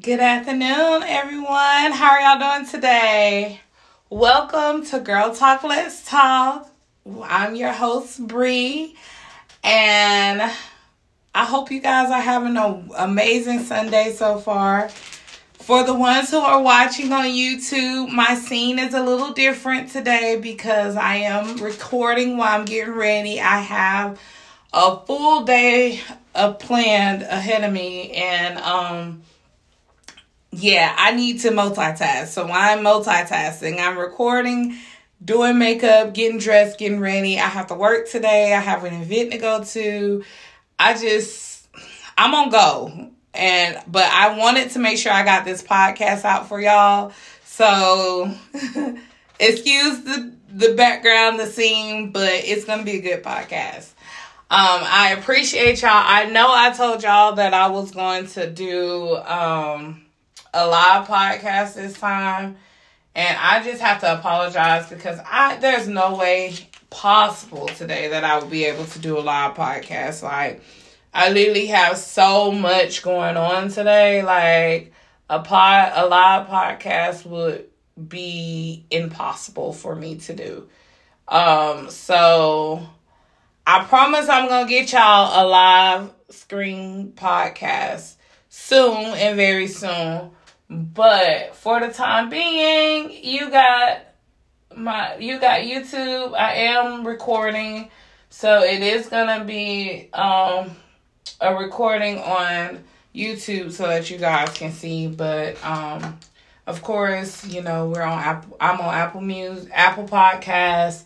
[0.00, 1.92] Good afternoon, everyone.
[1.92, 3.60] How are y'all doing today?
[4.10, 6.70] Welcome to Girl Talk Let's Talk.
[7.24, 8.94] I'm your host, Bree,
[9.64, 10.42] and
[11.34, 14.88] I hope you guys are having an amazing Sunday so far.
[15.54, 20.38] For the ones who are watching on YouTube, my scene is a little different today
[20.40, 23.40] because I am recording while I'm getting ready.
[23.40, 24.20] I have
[24.72, 26.02] a full day
[26.36, 29.22] of planned ahead of me and um
[30.50, 32.28] yeah, I need to multitask.
[32.28, 33.78] So I'm multitasking.
[33.78, 34.76] I'm recording,
[35.24, 37.38] doing makeup, getting dressed, getting ready.
[37.38, 38.54] I have to work today.
[38.54, 40.24] I have an event to go to.
[40.78, 41.68] I just
[42.16, 46.48] I'm on go and but I wanted to make sure I got this podcast out
[46.48, 47.12] for y'all.
[47.44, 48.32] So
[49.40, 53.92] excuse the the background, the scene, but it's gonna be a good podcast.
[54.50, 55.90] Um, I appreciate y'all.
[55.92, 60.02] I know I told y'all that I was going to do um
[60.54, 62.56] a live podcast this time,
[63.14, 66.54] and I just have to apologize because I there's no way
[66.90, 70.22] possible today that I would be able to do a live podcast.
[70.22, 70.62] Like
[71.12, 74.22] I literally have so much going on today.
[74.22, 74.92] Like
[75.28, 77.66] a pod, a live podcast would
[78.08, 80.68] be impossible for me to do.
[81.26, 82.86] Um, so
[83.66, 88.14] I promise I'm gonna get y'all a live screen podcast
[88.48, 90.30] soon and very soon.
[90.70, 94.00] But for the time being, you got
[94.76, 96.34] my you got YouTube.
[96.34, 97.90] I am recording,
[98.28, 100.76] so it is gonna be um
[101.40, 105.08] a recording on YouTube so that you guys can see.
[105.08, 106.18] But um,
[106.66, 108.56] of course, you know we're on Apple.
[108.60, 111.04] I'm on Apple Music, Apple Podcasts,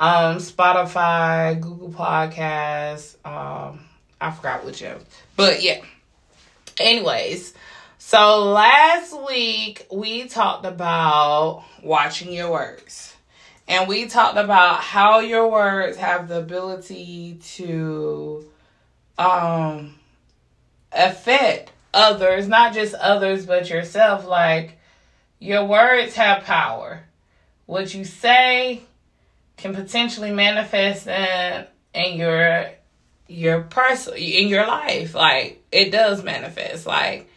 [0.00, 3.16] um, Spotify, Google Podcasts.
[3.24, 3.80] Um,
[4.20, 5.04] I forgot which of,
[5.36, 5.80] but yeah.
[6.78, 7.54] Anyways,
[8.06, 13.16] so last week we talked about watching your words.
[13.66, 18.46] And we talked about how your words have the ability to
[19.18, 19.96] um
[20.92, 24.24] affect others, not just others but yourself.
[24.24, 24.78] Like
[25.40, 27.02] your words have power.
[27.66, 28.82] What you say
[29.56, 32.70] can potentially manifest in in your
[33.26, 35.12] your person in your life.
[35.12, 36.86] Like it does manifest.
[36.86, 37.28] Like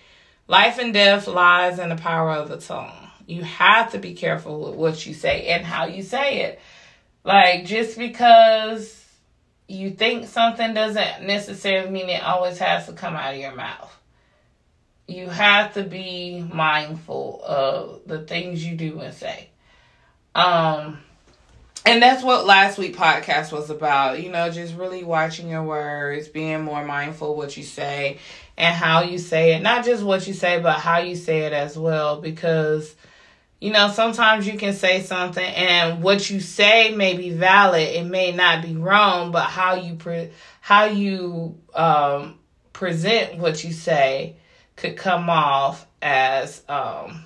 [0.49, 2.91] life and death lies in the power of the tongue.
[3.27, 6.59] You have to be careful with what you say and how you say it.
[7.23, 9.05] Like just because
[9.67, 13.95] you think something doesn't necessarily mean it always has to come out of your mouth.
[15.07, 19.49] You have to be mindful of the things you do and say.
[20.33, 20.99] Um
[21.85, 26.27] and that's what last week podcast was about, you know, just really watching your words,
[26.27, 28.17] being more mindful what you say
[28.59, 29.61] and how you say it.
[29.61, 32.95] Not just what you say, but how you say it as well because
[33.61, 38.05] you know, sometimes you can say something and what you say may be valid, it
[38.05, 40.31] may not be wrong, but how you pre-
[40.61, 42.39] how you um,
[42.71, 44.37] present what you say
[44.77, 47.25] could come off as um,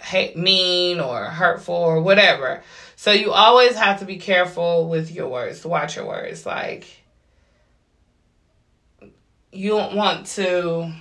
[0.00, 2.62] hate, mean or hurtful or whatever.
[2.94, 5.64] So you always have to be careful with your words.
[5.64, 6.46] Watch your words.
[6.46, 6.86] Like
[9.52, 10.92] you don't want to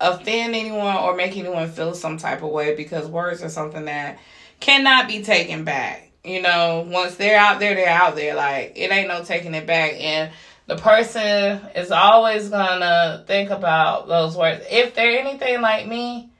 [0.00, 4.18] offend anyone or make anyone feel some type of way because words are something that
[4.60, 6.10] cannot be taken back.
[6.24, 8.34] You know, once they're out there, they're out there.
[8.34, 9.94] Like, it ain't no taking it back.
[9.94, 10.30] And
[10.66, 14.64] the person is always gonna think about those words.
[14.70, 16.30] If they're anything like me,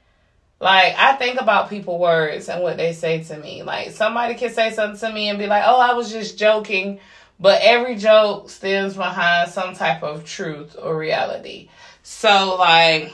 [0.60, 3.64] like I think about people words and what they say to me.
[3.64, 7.00] Like somebody can say something to me and be like, "Oh, I was just joking,"
[7.42, 11.68] but every joke stems behind some type of truth or reality.
[12.02, 13.12] So like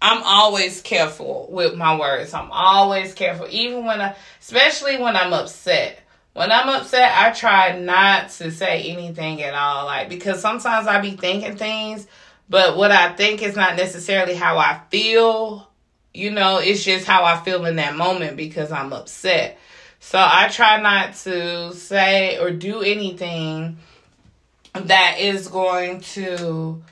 [0.00, 2.34] I'm always careful with my words.
[2.34, 5.98] I'm always careful, even when I, especially when I'm upset.
[6.34, 11.00] When I'm upset, I try not to say anything at all, like because sometimes I
[11.00, 12.06] be thinking things,
[12.50, 15.70] but what I think is not necessarily how I feel.
[16.12, 19.58] You know, it's just how I feel in that moment because I'm upset.
[20.06, 23.78] So I try not to say or do anything
[24.74, 26.82] that is going to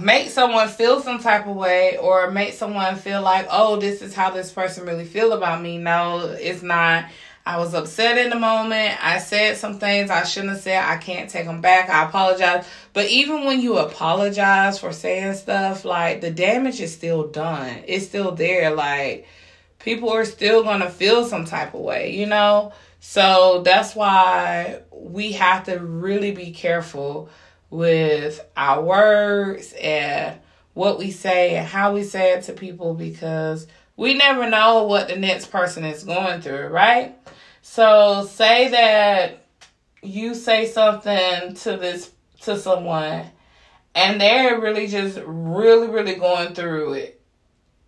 [0.00, 4.14] make someone feel some type of way or make someone feel like, oh, this is
[4.14, 5.78] how this person really feel about me.
[5.78, 7.06] No, it's not.
[7.44, 9.04] I was upset in the moment.
[9.04, 10.84] I said some things I shouldn't have said.
[10.84, 11.90] I can't take them back.
[11.90, 12.66] I apologize.
[12.92, 17.82] But even when you apologize for saying stuff, like the damage is still done.
[17.86, 18.72] It's still there.
[18.72, 19.26] Like
[19.86, 22.72] people are still going to feel some type of way, you know?
[22.98, 27.30] So that's why we have to really be careful
[27.70, 30.40] with our words and
[30.74, 35.06] what we say and how we say it to people because we never know what
[35.06, 37.16] the next person is going through, right?
[37.62, 39.44] So say that
[40.02, 42.10] you say something to this
[42.40, 43.26] to someone
[43.94, 47.20] and they're really just really really going through it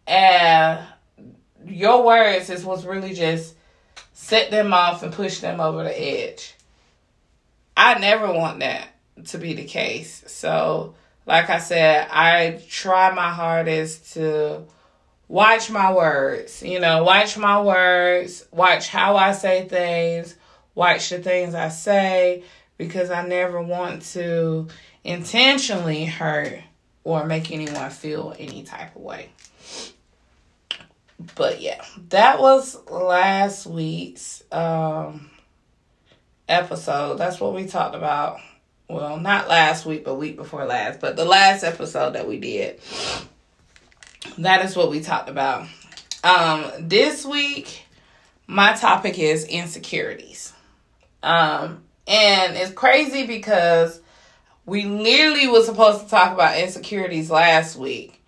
[0.06, 0.80] and
[1.70, 3.54] your words is what's really just
[4.12, 6.54] set them off and push them over the edge
[7.76, 8.88] i never want that
[9.24, 10.94] to be the case so
[11.26, 14.62] like i said i try my hardest to
[15.28, 20.34] watch my words you know watch my words watch how i say things
[20.78, 22.44] watch the things I say
[22.76, 24.68] because I never want to
[25.02, 26.60] intentionally hurt
[27.02, 29.30] or make anyone feel any type of way.
[31.34, 35.30] But yeah, that was last week's um,
[36.48, 37.16] episode.
[37.16, 38.38] That's what we talked about.
[38.88, 42.80] Well, not last week, but week before last, but the last episode that we did.
[44.38, 45.66] That is what we talked about.
[46.24, 47.84] Um, this week,
[48.46, 50.52] my topic is insecurities.
[51.22, 54.00] Um, and it's crazy because
[54.64, 58.22] we literally was supposed to talk about insecurities last week.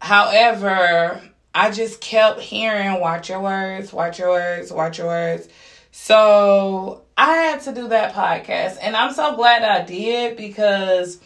[0.00, 1.22] However,
[1.56, 5.48] I just kept hearing watch your words, watch your words, watch your words.
[5.90, 8.76] So I had to do that podcast.
[8.82, 11.18] And I'm so glad I did because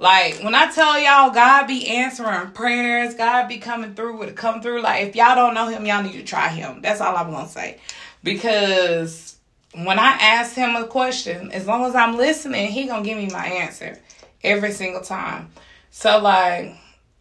[0.00, 4.60] like when I tell y'all God be answering prayers, God be coming through with come
[4.60, 4.82] through.
[4.82, 6.82] Like if y'all don't know him, y'all need to try him.
[6.82, 7.78] That's all I'm gonna say.
[8.24, 9.36] Because
[9.72, 13.28] when I ask him a question, as long as I'm listening, he gonna give me
[13.28, 14.00] my answer
[14.42, 15.52] every single time.
[15.92, 16.74] So like,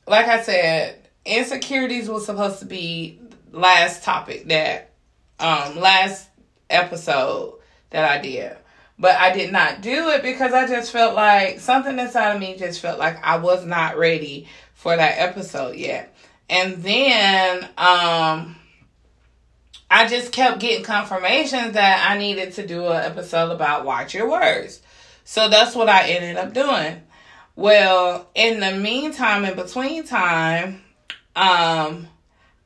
[0.07, 3.19] like I said, insecurities was supposed to be
[3.51, 4.91] last topic that,
[5.39, 6.29] um, last
[6.69, 7.59] episode
[7.91, 8.57] that I did.
[8.99, 12.55] But I did not do it because I just felt like something inside of me
[12.57, 16.15] just felt like I was not ready for that episode yet.
[16.49, 18.55] And then, um,
[19.89, 24.27] I just kept getting confirmations that I needed to do an episode about watch your
[24.29, 24.81] words.
[25.23, 27.01] So that's what I ended up doing.
[27.55, 30.81] Well, in the meantime, in between time,
[31.35, 32.07] um,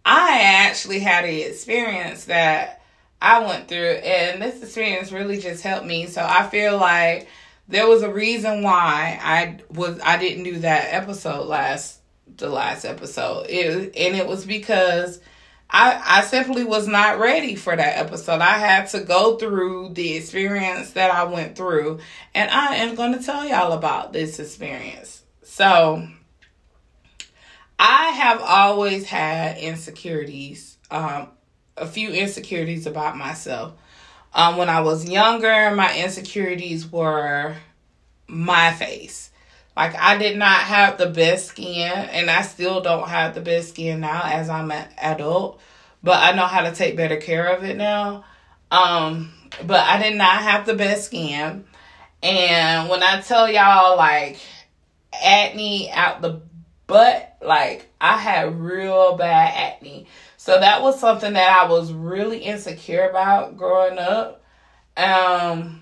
[0.06, 2.82] I actually had an experience that
[3.22, 6.08] I went through, and this experience really just helped me.
[6.08, 7.28] So I feel like
[7.68, 12.00] there was a reason why I was I didn't do that episode last
[12.38, 13.48] the last episode.
[13.50, 15.20] It and it was because
[15.70, 18.40] I, I simply was not ready for that episode.
[18.40, 22.00] I had to go through the experience that I went through,
[22.34, 25.24] and I am going to tell y'all about this experience.
[25.44, 26.08] So,
[27.80, 31.30] I have always had insecurities, um,
[31.76, 33.74] a few insecurities about myself.
[34.34, 37.56] Um, when I was younger, my insecurities were
[38.28, 39.32] my face.
[39.76, 43.70] Like I did not have the best skin and I still don't have the best
[43.70, 45.62] skin now as I'm an adult,
[46.02, 48.26] but I know how to take better care of it now.
[48.72, 49.32] Um,
[49.64, 51.66] but I did not have the best skin.
[52.24, 54.40] And when I tell y'all like
[55.14, 56.42] acne out the
[56.88, 60.08] butt, like I had real bad acne.
[60.38, 64.42] So that was something that I was really insecure about growing up.
[64.96, 65.82] Um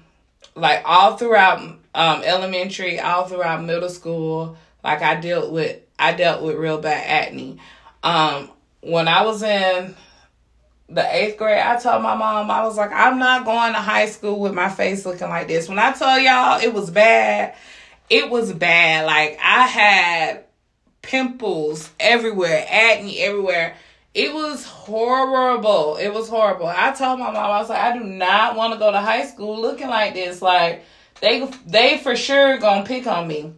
[0.56, 1.60] like all throughout
[1.94, 4.58] um, elementary, all throughout middle school.
[4.84, 7.60] Like I dealt with, I dealt with real bad acne.
[8.04, 8.50] Um,
[8.82, 9.96] when I was in
[10.90, 14.06] the eighth grade, I told my mom, I was like, I'm not going to high
[14.08, 15.68] school with my face looking like this.
[15.68, 17.56] When I told y'all it was bad,
[18.10, 19.06] it was bad.
[19.06, 20.45] Like I had
[21.06, 23.76] pimples everywhere, acne everywhere.
[24.14, 25.98] It was horrible.
[25.98, 26.68] It was horrible.
[26.68, 29.26] I told my mom, I was like, I do not want to go to high
[29.26, 30.42] school looking like this.
[30.42, 30.84] Like,
[31.22, 33.54] they they for sure gonna pick on me.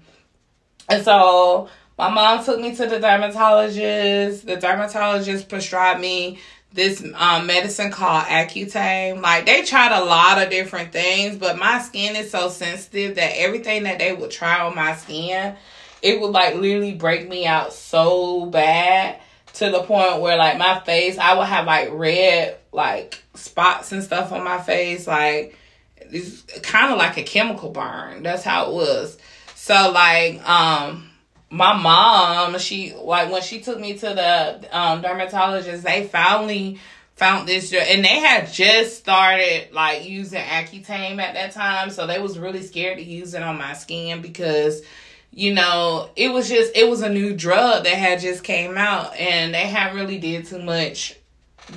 [0.90, 4.46] And so my mom took me to the dermatologist.
[4.46, 6.40] The dermatologist prescribed me
[6.74, 9.22] this um, medicine called Accutane.
[9.22, 13.34] Like they tried a lot of different things, but my skin is so sensitive that
[13.38, 15.56] everything that they would try on my skin,
[16.02, 19.20] it would like literally break me out so bad
[19.54, 24.04] to the point where like my face, I would have like red like spots and
[24.04, 25.58] stuff on my face, like
[25.98, 28.24] it's kind of like a chemical burn.
[28.24, 29.18] That's how it was.
[29.56, 31.10] So like um
[31.50, 36.80] my mom, she like when she took me to the um dermatologist, they finally
[37.16, 42.20] found this and they had just started like using Accutane at that time, so they
[42.20, 44.84] was really scared to use it on my skin because
[45.32, 49.16] you know, it was just it was a new drug that had just came out
[49.16, 51.16] and they hadn't really did too much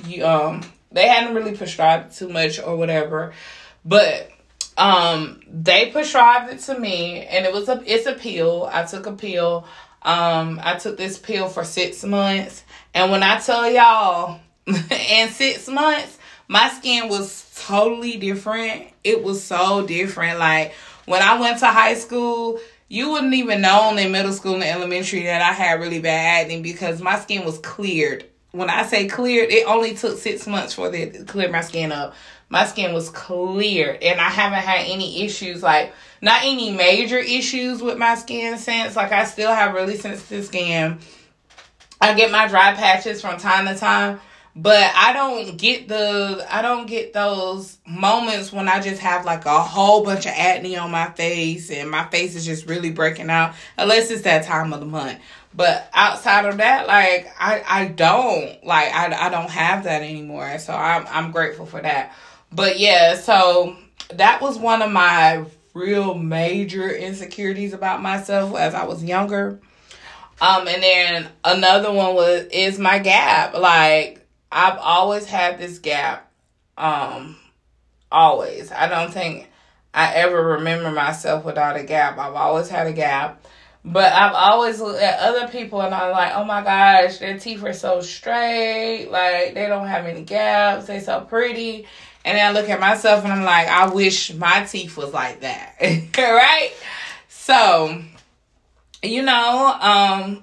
[0.05, 3.33] you um they hadn't really prescribed too much or whatever.
[3.85, 4.31] But
[4.77, 8.69] um they prescribed it to me and it was a it's a pill.
[8.71, 9.65] I took a pill.
[10.03, 15.67] Um, I took this pill for six months, and when I tell y'all, in six
[15.67, 16.17] months,
[16.47, 18.87] my skin was totally different.
[19.03, 20.39] It was so different.
[20.39, 20.73] Like
[21.05, 22.59] when I went to high school,
[22.91, 26.61] you wouldn't even know in middle school and elementary that I had really bad acne
[26.61, 28.25] because my skin was cleared.
[28.51, 31.93] When I say cleared, it only took six months for it to clear my skin
[31.93, 32.13] up.
[32.49, 37.81] My skin was clear, and I haven't had any issues like not any major issues
[37.81, 38.97] with my skin since.
[38.97, 40.99] Like I still have really sensitive skin.
[42.01, 44.19] I get my dry patches from time to time,
[44.55, 49.45] but I don't get the I don't get those moments when I just have like
[49.45, 53.29] a whole bunch of acne on my face and my face is just really breaking
[53.29, 55.19] out unless it's that time of the month.
[55.53, 60.59] But outside of that, like I I don't like I I don't have that anymore.
[60.59, 62.13] So I'm I'm grateful for that.
[62.51, 63.77] But yeah, so
[64.09, 69.61] that was one of my real major insecurities about myself as I was younger.
[70.41, 73.53] Um and then another one was is my gap.
[73.53, 74.20] Like
[74.51, 76.31] I've always had this gap.
[76.77, 77.37] Um,
[78.11, 78.71] always.
[78.71, 79.49] I don't think
[79.93, 82.17] I ever remember myself without a gap.
[82.17, 83.45] I've always had a gap.
[83.83, 87.63] But I've always looked at other people and I'm like, oh my gosh, their teeth
[87.63, 89.07] are so straight.
[89.09, 90.85] Like, they don't have any gaps.
[90.85, 91.87] They're so pretty.
[92.23, 95.41] And then I look at myself and I'm like, I wish my teeth was like
[95.41, 95.77] that.
[96.17, 96.71] right?
[97.29, 98.03] So,
[99.01, 100.41] you know, um,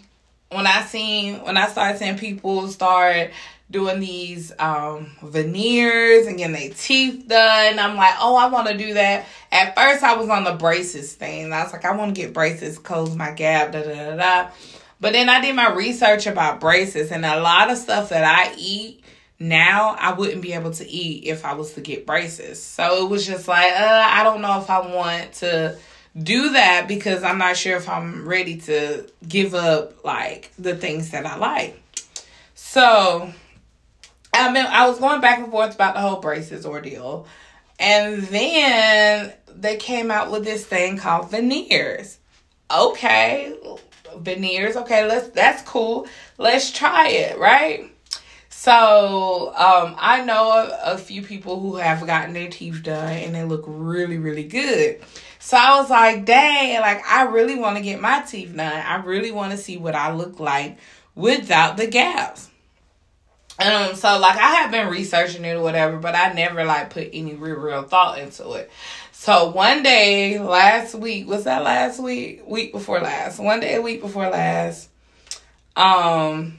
[0.50, 3.30] when I seen, when I started seeing people start
[3.70, 7.78] doing these um, veneers and getting their teeth done.
[7.78, 9.26] I'm like, oh, I want to do that.
[9.52, 11.52] At first, I was on the braces thing.
[11.52, 14.50] I was like, I want to get braces, close my gap, da da da da.
[15.00, 18.54] But then I did my research about braces, and a lot of stuff that I
[18.56, 19.04] eat
[19.38, 22.60] now, I wouldn't be able to eat if I was to get braces.
[22.60, 25.78] So it was just like, uh, I don't know if I want to
[26.20, 31.10] do that because I'm not sure if I'm ready to give up like the things
[31.10, 31.80] that I like.
[32.56, 33.32] So
[34.32, 37.26] I mean, I was going back and forth about the whole braces ordeal.
[37.78, 42.18] And then they came out with this thing called veneers.
[42.70, 43.56] Okay,
[44.16, 44.76] veneers.
[44.76, 46.06] Okay, let's that's cool.
[46.36, 47.90] Let's try it, right?
[48.50, 53.32] So, um, I know a, a few people who have gotten their teeth done and
[53.32, 55.00] they look really, really good.
[55.38, 58.60] So I was like, dang, like I really want to get my teeth done.
[58.84, 60.78] I really want to see what I look like
[61.14, 62.47] without the gaps.
[63.58, 67.10] Um, so like I have been researching it or whatever, but I never like put
[67.12, 68.70] any real real thought into it.
[69.12, 72.42] So one day last week, was that last week?
[72.46, 73.40] Week before last.
[73.40, 74.88] One day a week before last.
[75.74, 76.58] Um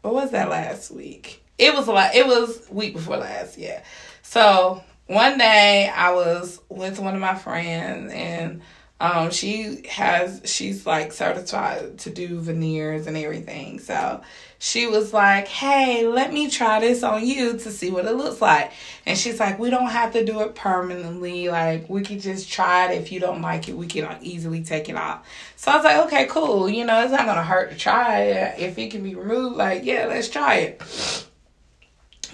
[0.00, 1.42] what was that last week?
[1.58, 3.82] It was like it was week before last, yeah.
[4.22, 8.62] So one day I was with one of my friends and
[8.98, 13.78] um she has she's like certified to do veneers and everything.
[13.78, 14.22] So
[14.58, 18.40] she was like, Hey, let me try this on you to see what it looks
[18.40, 18.72] like.
[19.04, 21.48] And she's like, We don't have to do it permanently.
[21.48, 23.00] Like, we can just try it.
[23.00, 25.26] If you don't like it, we can easily take it off.
[25.56, 26.68] So I was like, Okay, cool.
[26.68, 28.58] You know, it's not to hurt to try it.
[28.58, 30.82] If it can be removed, like, yeah, let's try it.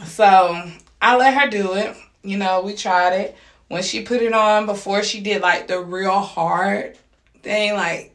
[0.05, 1.97] So I let her do it.
[2.23, 3.37] You know, we tried it.
[3.73, 6.95] When she put it on, before she did like the real hard
[7.43, 8.15] thing, like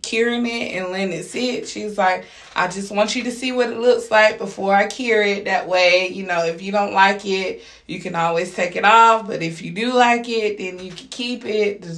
[0.00, 1.68] curing it and letting it sit.
[1.68, 2.24] She's like,
[2.56, 5.44] I just want you to see what it looks like before I cure it.
[5.44, 9.26] That way, you know, if you don't like it, you can always take it off.
[9.26, 11.84] But if you do like it, then you can keep it.
[11.84, 11.92] And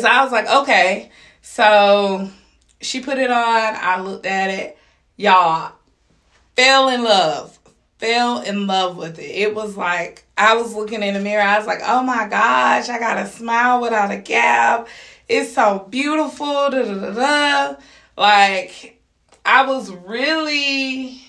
[0.00, 1.10] so I was like, okay.
[1.42, 2.30] So
[2.80, 3.36] she put it on.
[3.36, 4.78] I looked at it.
[5.18, 5.72] Y'all,
[6.56, 7.55] fell in love.
[7.98, 9.30] Fell in love with it.
[9.30, 11.42] It was like, I was looking in the mirror.
[11.42, 14.88] I was like, oh my gosh, I got a smile without a gap
[15.28, 16.46] it's so beautiful.
[16.46, 17.76] Da, da, da, da.
[18.16, 19.00] Like,
[19.44, 21.20] I was really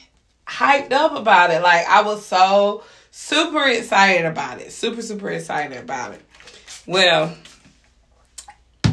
[0.45, 1.62] hyped up about it.
[1.62, 4.71] Like, I was so super excited about it.
[4.71, 6.21] Super, super excited about it.
[6.86, 7.36] Well,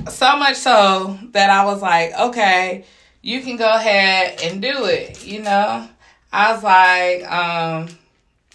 [0.08, 2.84] so much so that I was like, okay,
[3.22, 5.88] you can go ahead and do it, you know?
[6.34, 7.88] I was like, um,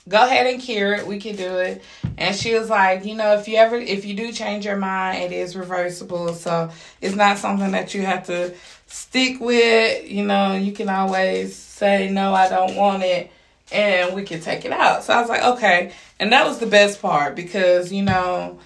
[0.10, 1.08] go ahead and cure it.
[1.08, 1.82] We can do it.
[2.18, 5.24] And she was like, you know, if you ever, if you do change your mind,
[5.24, 6.34] it is reversible.
[6.34, 8.54] So it's not something that you have to
[8.88, 10.12] stick with.
[10.12, 13.32] You know, you can always say, no, I don't want it.
[13.72, 15.06] And we can take it out.
[15.06, 15.94] So I was like, okay.
[16.20, 18.60] And that was the best part because, you know,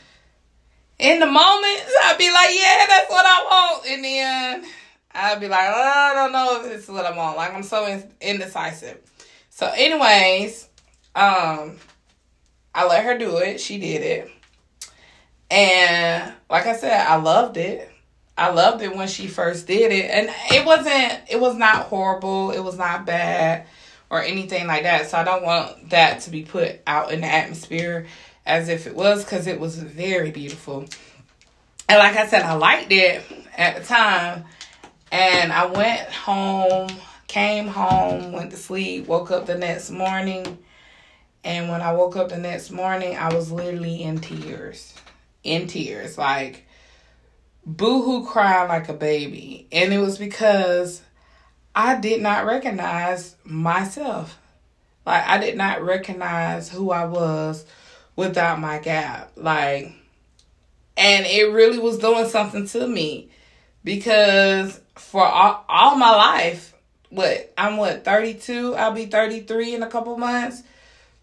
[0.98, 3.86] in the moment, I'd be like, yeah, that's what I want.
[3.86, 4.66] And then
[5.14, 7.38] I'd be like, oh, I don't know if this is what I want.
[7.38, 9.00] Like, I'm so indecisive.
[9.50, 10.68] So, anyways,
[11.16, 11.78] um,
[12.74, 13.60] I let her do it.
[13.60, 14.32] She did it.
[15.52, 17.90] And like I said, I loved it.
[18.36, 20.10] I loved it when she first did it.
[20.10, 22.50] And it wasn't it was not horrible.
[22.52, 23.68] It was not bad
[24.10, 25.12] or anything like that.
[25.12, 28.08] So I don't want that to be put out in the atmosphere
[28.46, 30.86] as if it was cuz it was very beautiful.
[31.88, 33.22] And like I said, I liked it
[33.56, 34.46] at the time.
[35.14, 36.90] And I went home,
[37.28, 40.58] came home, went to sleep, woke up the next morning.
[41.44, 44.96] And when I woke up the next morning, I was literally in tears.
[45.44, 46.18] In tears.
[46.18, 46.66] Like
[47.64, 49.68] boohoo crying like a baby.
[49.72, 51.04] And it was because
[51.76, 54.40] I did not recognize myself.
[55.06, 57.68] Like I did not recognize who I was
[58.16, 59.34] without my gap.
[59.36, 59.94] Like
[60.98, 63.30] and it really was doing something to me
[63.84, 66.74] because for all, all my life,
[67.10, 70.64] what I'm what 32, I'll be 33 in a couple months.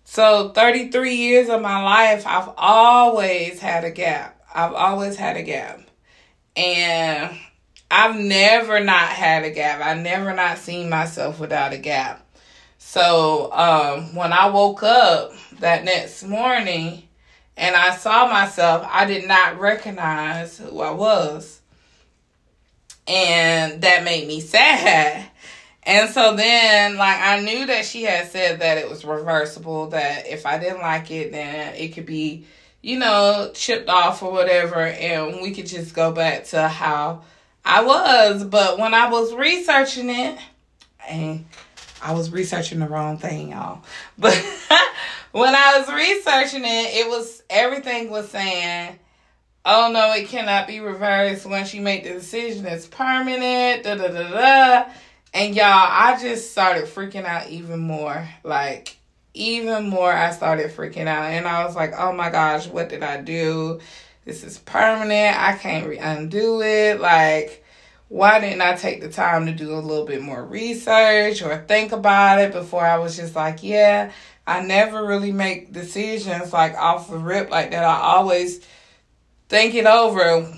[0.05, 4.41] So 33 years of my life, I've always had a gap.
[4.53, 5.81] I've always had a gap.
[6.57, 7.37] And
[7.91, 9.81] I've never not had a gap.
[9.81, 12.27] I never not seen myself without a gap.
[12.79, 17.03] So um, when I woke up that next morning
[17.57, 21.60] and I saw myself, I did not recognize who I was.
[23.11, 25.29] And that made me sad.
[25.83, 30.29] And so then, like, I knew that she had said that it was reversible, that
[30.29, 32.47] if I didn't like it, then it could be
[32.83, 37.23] you know, chipped off or whatever, and we could just go back to how
[37.65, 38.45] I was.
[38.45, 40.39] But when I was researching it,
[41.09, 41.45] and
[42.03, 43.83] I was researching the wrong thing, y'all.
[44.19, 44.35] But
[45.33, 48.99] when I was researching it, it was everything was saying,
[49.65, 51.47] "Oh no, it cannot be reversed.
[51.47, 54.91] Once you make the decision, it's permanent." Da da da da.
[55.33, 58.29] And y'all, I just started freaking out even more.
[58.45, 58.97] Like
[59.35, 63.03] even more I started freaking out and I was like, "Oh my gosh, what did
[63.03, 63.81] I do?
[64.25, 65.39] This is permanent.
[65.39, 67.01] I can't re- undo it.
[67.01, 67.65] Like
[68.11, 71.93] why didn't I take the time to do a little bit more research or think
[71.93, 74.11] about it before I was just like, yeah,
[74.45, 77.85] I never really make decisions like off the rip like that.
[77.85, 78.67] I always
[79.51, 80.51] think it over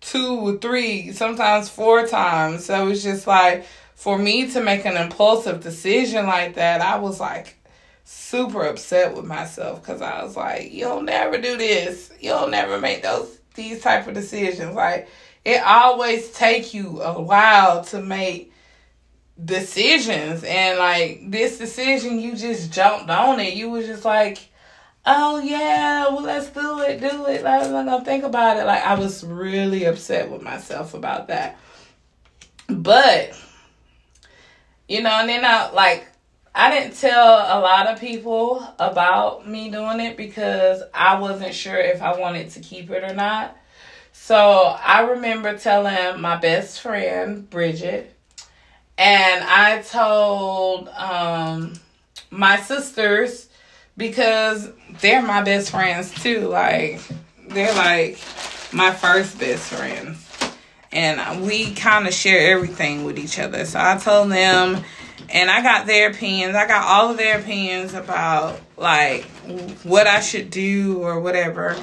[0.00, 2.66] two or three, sometimes four times.
[2.66, 7.18] So it's just like for me to make an impulsive decision like that, I was
[7.18, 7.56] like,
[8.04, 12.12] super upset with myself because I was like, you'll never do this.
[12.20, 14.74] You'll never make those these type of decisions.
[14.74, 15.08] Like
[15.44, 18.52] it always take you a while to make
[19.42, 23.54] decisions and like this decision you just jumped on it.
[23.54, 24.38] You was just like,
[25.06, 27.44] Oh yeah, well let's do it, do it.
[27.44, 28.64] I'm not gonna think about it.
[28.64, 31.58] Like I was really upset with myself about that.
[32.68, 33.38] But
[34.88, 36.06] you know, and then I like
[36.54, 41.76] I didn't tell a lot of people about me doing it because I wasn't sure
[41.76, 43.56] if I wanted to keep it or not.
[44.12, 48.14] So I remember telling my best friend, Bridget,
[48.96, 51.74] and I told um,
[52.30, 53.48] my sisters
[53.96, 56.48] because they're my best friends too.
[56.48, 57.00] Like,
[57.48, 58.18] they're like
[58.72, 60.20] my first best friends.
[60.92, 63.64] And we kind of share everything with each other.
[63.64, 64.84] So I told them
[65.28, 66.54] and I got their opinions.
[66.54, 69.24] I got all of their opinions about like
[69.82, 71.76] what I should do or whatever.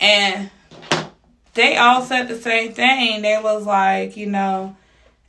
[0.00, 0.50] And
[1.54, 3.22] they all said the same thing.
[3.22, 4.76] They was like, you know,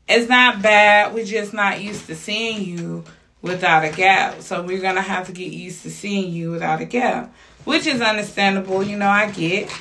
[0.08, 1.14] it's not bad.
[1.14, 3.06] We're just not used to seeing you
[3.42, 4.42] without a gap.
[4.42, 7.34] So we're gonna have to get used to seeing you without a gap.
[7.66, 9.72] Which is understandable, you know, I get.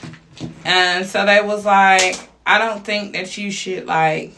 [0.64, 4.32] And so they was like, I don't think that you should like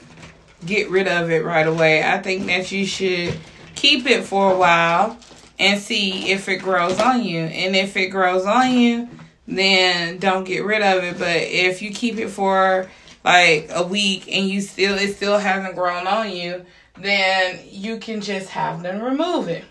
[0.64, 2.02] get rid of it right away.
[2.02, 3.38] I think that you should
[3.74, 5.18] keep it for a while
[5.59, 7.40] and see if it grows on you.
[7.40, 9.09] And if it grows on you,
[9.46, 11.18] then don't get rid of it.
[11.18, 12.90] But if you keep it for
[13.24, 16.64] like a week and you still it still hasn't grown on you,
[17.02, 19.64] then you can just have them remove it.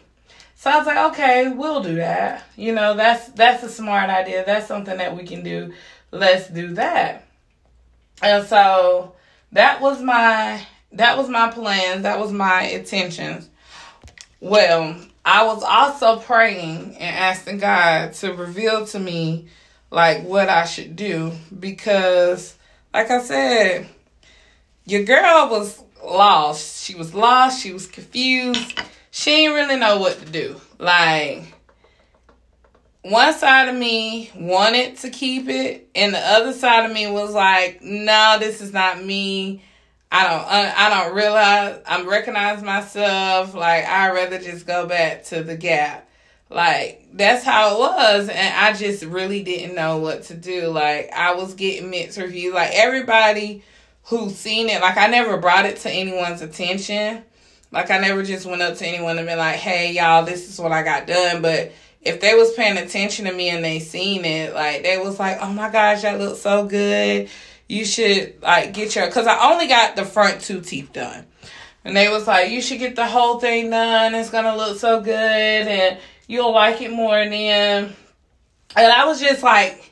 [0.55, 2.43] So I was like, okay, we'll do that.
[2.57, 4.43] You know, that's that's a smart idea.
[4.45, 5.73] That's something that we can do.
[6.11, 7.25] Let's do that.
[8.21, 9.15] And so
[9.53, 10.61] that was my
[10.91, 12.03] that was my plans.
[12.03, 13.49] That was my intentions.
[14.41, 19.47] Well, I was also praying and asking God to reveal to me
[19.91, 22.55] like what I should do because
[22.93, 23.87] like I said,
[24.85, 26.83] your girl was lost.
[26.83, 28.79] She was lost, she was confused.
[29.11, 30.59] She didn't really know what to do.
[30.77, 31.53] Like
[33.01, 37.33] one side of me wanted to keep it and the other side of me was
[37.33, 39.63] like, "No, this is not me."
[40.11, 45.23] I don't uh, I don't realize I'm recognize myself like I'd rather just go back
[45.25, 46.09] to the gap.
[46.49, 50.67] Like that's how it was and I just really didn't know what to do.
[50.69, 52.55] Like I was getting mixed reviews.
[52.55, 53.63] Like everybody
[54.09, 54.81] who seen it.
[54.81, 57.23] Like I never brought it to anyone's attention.
[57.71, 60.59] Like I never just went up to anyone and been like, "Hey, y'all, this is
[60.59, 64.25] what I got done." But if they was paying attention to me and they seen
[64.25, 67.29] it, like they was like, "Oh my gosh, that looks so good."
[67.67, 71.25] You should like get your cuz I only got the front two teeth done.
[71.85, 74.15] And they was like, "You should get the whole thing done.
[74.15, 77.95] It's to look so good and you'll like it more And then."
[78.75, 79.88] And I was just like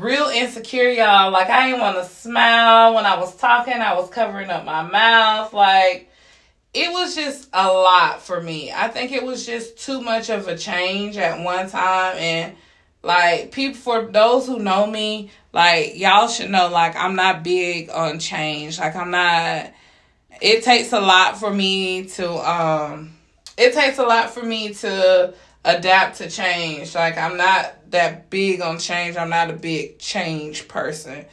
[0.00, 1.30] real insecure, y'all.
[1.30, 3.74] Like I didn't want to smile when I was talking.
[3.74, 6.10] I was covering up my mouth like
[6.72, 8.72] it was just a lot for me.
[8.72, 12.56] I think it was just too much of a change at one time and
[13.02, 17.90] like people for those who know me, like y'all should know like I'm not big
[17.90, 18.78] on change.
[18.78, 19.72] Like I'm not
[20.40, 23.12] it takes a lot for me to um
[23.56, 25.34] it takes a lot for me to
[25.64, 26.94] adapt to change.
[26.94, 29.16] Like I'm not that big on change.
[29.16, 31.24] I'm not a big change person.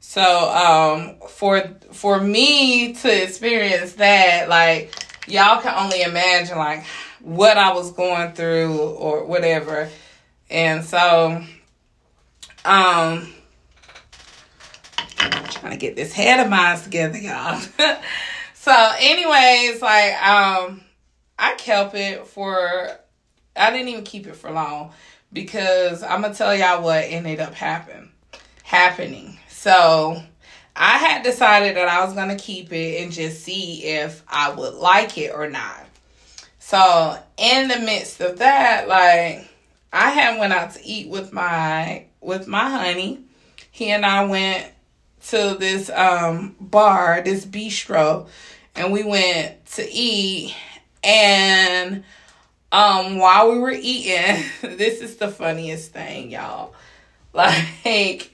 [0.00, 4.94] So um for for me to experience that, like
[5.26, 6.84] y'all can only imagine like
[7.20, 9.88] what I was going through or whatever.
[10.48, 11.42] And so
[12.64, 13.32] um
[15.18, 17.60] I'm trying to get this head of mine together, y'all.
[18.54, 20.82] so anyways, like um
[21.38, 22.90] I kept it for
[23.56, 24.92] I didn't even keep it for long
[25.32, 28.10] because I'm gonna tell y'all what ended up happen
[28.62, 29.38] happening.
[29.48, 30.22] So
[30.74, 34.74] I had decided that I was gonna keep it and just see if I would
[34.74, 35.86] like it or not.
[36.58, 39.48] So in the midst of that, like
[39.92, 43.24] I had went out to eat with my with my honey.
[43.70, 44.72] He and I went
[45.28, 48.28] to this um bar, this bistro,
[48.74, 50.54] and we went to eat
[51.02, 52.04] and
[52.72, 56.74] um while we were eating, this is the funniest thing, y'all.
[57.32, 58.30] Like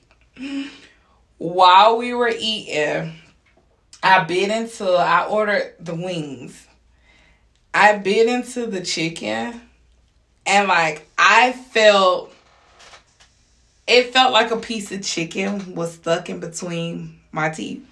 [1.38, 3.14] while we were eating,
[4.02, 6.66] I bit into I ordered the wings.
[7.74, 9.60] I bit into the chicken
[10.46, 12.32] and like I felt
[13.86, 17.84] it felt like a piece of chicken was stuck in between my teeth.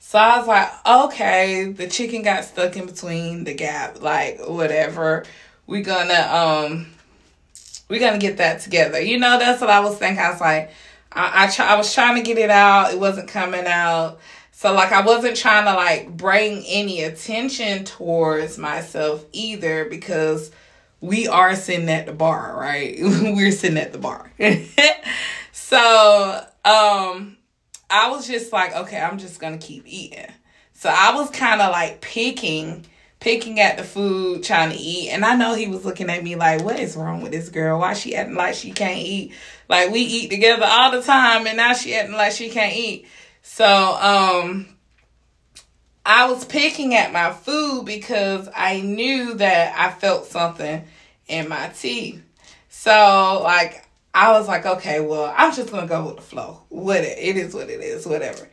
[0.00, 5.24] So I was like, okay, the chicken got stuck in between the gap, like whatever.
[5.68, 6.86] We gonna um
[7.88, 9.00] we gonna get that together.
[9.00, 10.24] You know, that's what I was thinking.
[10.24, 10.70] I was like,
[11.12, 12.92] I I, try, I was trying to get it out.
[12.92, 14.18] It wasn't coming out.
[14.50, 20.50] So like I wasn't trying to like bring any attention towards myself either because
[21.02, 22.96] we are sitting at the bar, right?
[23.00, 24.32] We're sitting at the bar.
[25.52, 27.36] so um
[27.90, 30.32] I was just like, okay, I'm just gonna keep eating.
[30.72, 32.86] So I was kind of like picking,
[33.20, 35.10] picking at the food, trying to eat.
[35.10, 37.80] And I know he was looking at me like, what is wrong with this girl?
[37.80, 39.32] Why she acting like she can't eat?
[39.68, 43.06] Like we eat together all the time, and now she acting like she can't eat.
[43.42, 44.68] So um,
[46.04, 50.84] I was picking at my food because I knew that I felt something
[51.26, 52.22] in my teeth.
[52.68, 56.62] So like I was like, okay, well, I'm just gonna go with the flow.
[56.70, 58.48] What it, it is, what it is, whatever.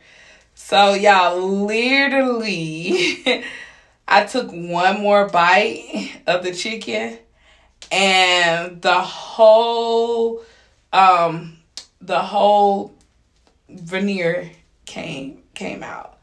[0.54, 3.22] So y'all, literally,
[4.08, 7.18] I took one more bite of the chicken,
[7.90, 10.42] and the whole,
[10.92, 11.58] um,
[12.00, 12.94] the whole
[13.68, 14.50] veneer
[14.84, 16.18] came came out,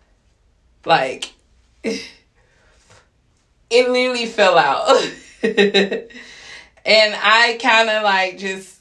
[0.86, 1.34] like
[1.84, 2.00] it
[3.69, 4.98] literally fell out,
[5.43, 6.06] and
[6.86, 8.74] I kind of like just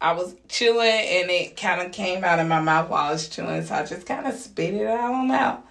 [0.00, 3.28] I was chilling and it kind of came out of my mouth while I was
[3.28, 3.64] chilling.
[3.64, 5.65] So I just kind of spit it out on out.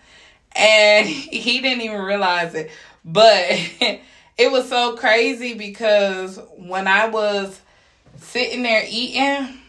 [0.55, 2.71] And he didn't even realize it.
[3.03, 3.43] But
[4.37, 7.59] it was so crazy because when I was
[8.17, 9.59] sitting there eating,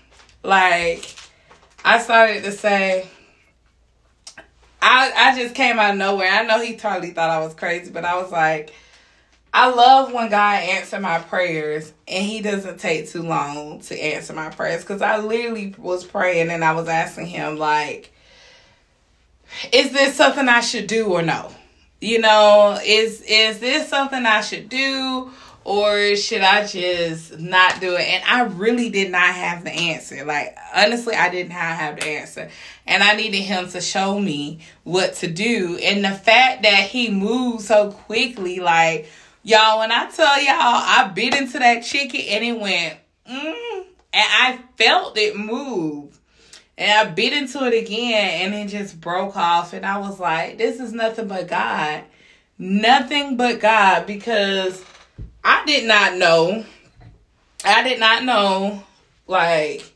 [0.43, 1.15] like,
[1.85, 3.09] I started to say,
[4.81, 6.31] I, I just came out of nowhere.
[6.31, 8.73] I know he totally thought I was crazy, but I was like,
[9.53, 14.35] I love when God answer my prayers and he doesn't take too long to answer
[14.35, 18.13] my prayers cuz I literally was praying and I was asking him like
[19.73, 21.51] is this something I should do or no?
[22.01, 25.31] You know, is is this something I should do
[25.65, 28.03] or should I just not do it?
[28.03, 30.25] And I really did not have the answer.
[30.25, 32.51] Like honestly, I did not have the answer.
[32.87, 35.79] And I needed him to show me what to do.
[35.83, 39.09] And the fact that he moved so quickly like
[39.47, 42.97] Y'all, when I tell y'all, I bit into that chicken and it went,
[43.31, 46.16] mm, and I felt it move.
[46.79, 49.73] And I bit into it again and it just broke off.
[49.73, 52.05] And I was like, this is nothing but God.
[52.59, 54.85] Nothing but God because
[55.43, 56.65] I did not know.
[57.65, 58.83] I did not know,
[59.27, 59.93] like,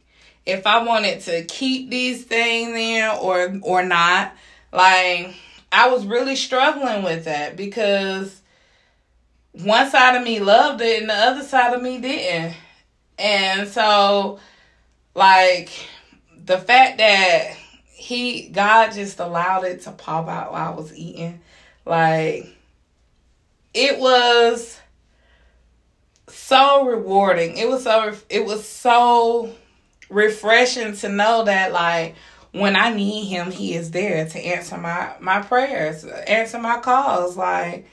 [0.46, 4.32] if I wanted to keep these things in or or not.
[4.72, 5.34] Like,
[5.72, 8.40] I was really struggling with that because
[9.52, 12.56] one side of me loved it and the other side of me didn't.
[13.18, 14.38] And so,
[15.14, 15.70] like,
[16.50, 17.54] the fact that
[17.92, 21.40] he, God just allowed it to pop out while I was eating,
[21.86, 22.48] like,
[23.72, 24.80] it was
[26.26, 27.56] so rewarding.
[27.56, 29.54] It was so, it was so
[30.08, 32.16] refreshing to know that, like,
[32.50, 37.36] when I need him, he is there to answer my my prayers, answer my calls,
[37.36, 37.86] like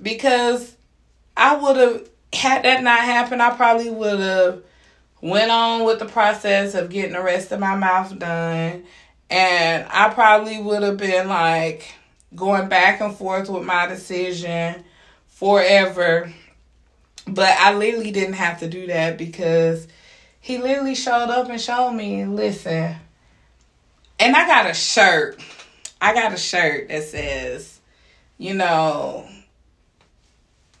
[0.00, 0.74] because
[1.36, 4.62] I would have had that not happen, I probably would have
[5.22, 8.84] went on with the process of getting the rest of my mouth done,
[9.30, 11.94] and I probably would have been like
[12.34, 14.84] going back and forth with my decision
[15.28, 16.30] forever.
[17.26, 19.86] But I literally didn't have to do that because
[20.40, 22.96] he literally showed up and showed me, listen,
[24.18, 25.40] and I got a shirt.
[26.00, 27.80] I got a shirt that says,
[28.38, 29.28] you know,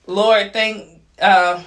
[0.08, 1.62] Lord, thank uh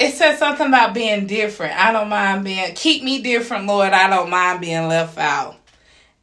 [0.00, 1.76] it says something about being different.
[1.76, 3.92] I don't mind being keep me different, Lord.
[3.92, 5.56] I don't mind being left out.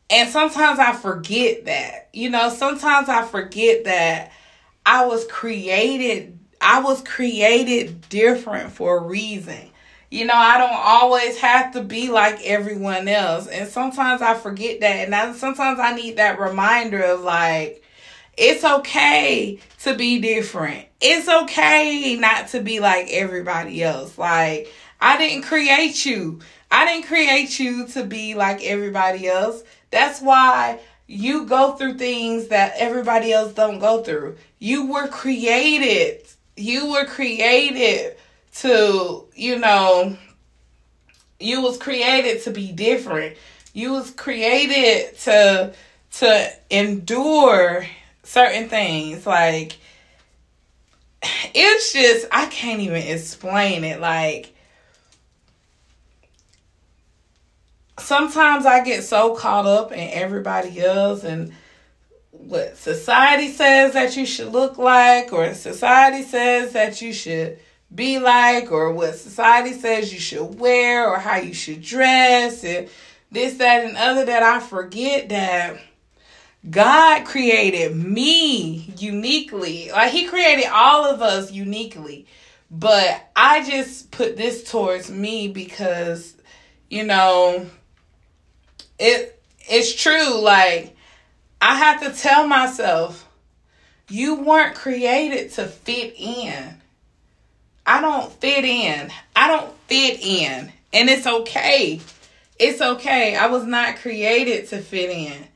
[0.09, 2.09] And sometimes I forget that.
[2.11, 4.31] You know, sometimes I forget that
[4.85, 9.69] I was created I was created different for a reason.
[10.09, 13.45] You know, I don't always have to be like everyone else.
[13.45, 15.05] And sometimes I forget that.
[15.05, 17.83] And I, sometimes I need that reminder of like,
[18.37, 20.85] it's okay to be different.
[21.01, 24.17] It's okay not to be like everybody else.
[24.17, 24.71] Like,
[25.01, 26.39] I didn't create you.
[26.71, 29.63] I didn't create you to be like everybody else.
[29.89, 34.37] That's why you go through things that everybody else don't go through.
[34.59, 36.27] You were created.
[36.55, 38.17] You were created
[38.55, 40.17] to, you know,
[41.39, 43.37] you was created to be different.
[43.73, 45.73] You was created to
[46.09, 47.85] to endure
[48.27, 49.25] certain things.
[49.25, 49.77] Like
[51.53, 53.99] it's just I can't even explain it.
[53.99, 54.53] Like
[57.97, 61.53] sometimes I get so caught up in everybody else and
[62.31, 67.59] what society says that you should look like or society says that you should
[67.93, 72.87] be like or what society says you should wear or how you should dress and
[73.31, 75.81] this, that, and other that I forget that
[76.69, 79.89] God created me uniquely.
[79.91, 82.25] Like He created all of us uniquely.
[82.69, 86.35] But I just put this towards me because,
[86.89, 87.65] you know,
[88.99, 90.41] it it's true.
[90.41, 90.95] Like
[91.61, 93.27] I have to tell myself,
[94.09, 96.75] you weren't created to fit in.
[97.85, 99.09] I don't fit in.
[99.35, 100.71] I don't fit in.
[100.91, 102.01] And it's okay.
[102.59, 103.35] It's okay.
[103.35, 105.47] I was not created to fit in.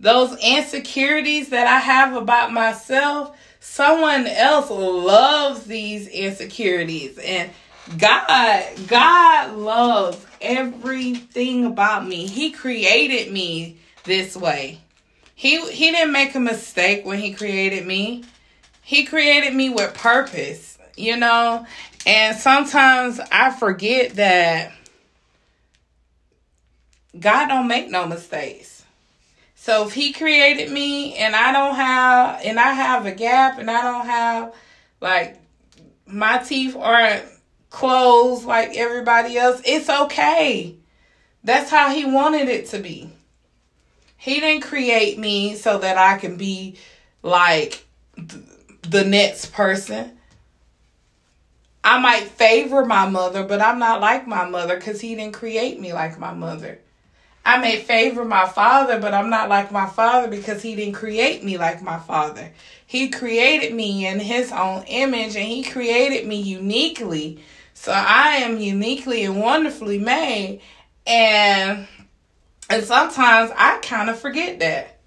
[0.00, 7.18] Those insecurities that I have about myself, someone else loves these insecurities.
[7.18, 7.50] And
[7.98, 12.26] God, God loves everything about me.
[12.26, 14.80] He created me this way.
[15.34, 18.24] He he didn't make a mistake when he created me.
[18.82, 21.66] He created me with purpose you know?
[22.06, 24.72] And sometimes I forget that
[27.18, 28.79] God don't make no mistakes.
[29.62, 33.70] So if he created me and I don't have and I have a gap and
[33.70, 34.54] I don't have
[35.02, 35.38] like
[36.06, 37.26] my teeth aren't
[37.68, 40.76] closed like everybody else, it's okay.
[41.44, 43.10] That's how he wanted it to be.
[44.16, 46.78] He didn't create me so that I can be
[47.22, 47.84] like
[48.16, 50.16] the next person.
[51.84, 55.78] I might favor my mother, but I'm not like my mother because he didn't create
[55.78, 56.78] me like my mother.
[57.44, 61.42] I may favor my father, but I'm not like my father because he didn't create
[61.42, 62.52] me like my father.
[62.86, 67.42] He created me in his own image and he created me uniquely.
[67.72, 70.60] So I am uniquely and wonderfully made.
[71.06, 71.86] And
[72.68, 74.98] and sometimes I kind of forget that.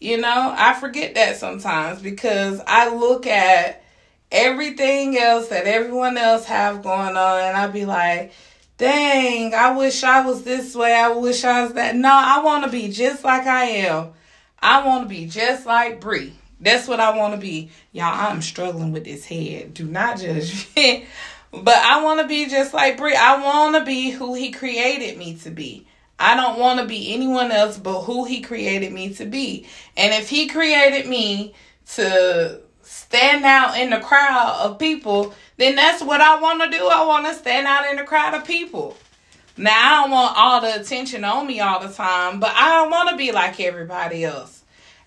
[0.00, 3.82] You know, I forget that sometimes because I look at
[4.30, 8.32] everything else that everyone else have going on and I'd be like,
[8.78, 10.92] dang, I wish I was this way.
[10.92, 11.96] I wish I was that.
[11.96, 14.12] No, I want to be just like I am.
[14.58, 16.32] I want to be just like Bree.
[16.60, 17.70] That's what I want to be.
[17.92, 19.74] Y'all, I'm struggling with this head.
[19.74, 21.06] Do not judge me.
[21.52, 23.14] but I want to be just like Bree.
[23.14, 25.86] I want to be who he created me to be.
[26.18, 29.66] I don't want to be anyone else but who he created me to be.
[29.96, 31.54] And if he created me
[31.94, 36.86] to stand out in the crowd of people, then that's what I want to do.
[36.86, 38.96] I want to stand out in the crowd of people.
[39.56, 42.90] Now I don't want all the attention on me all the time, but I don't
[42.90, 44.62] want to be like everybody else.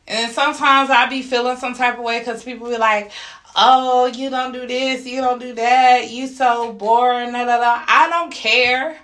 [0.08, 3.12] And sometimes I be feeling some type of way because people be like,
[3.58, 8.98] "Oh, you don't do this, you don't do that, you so boring." I don't care.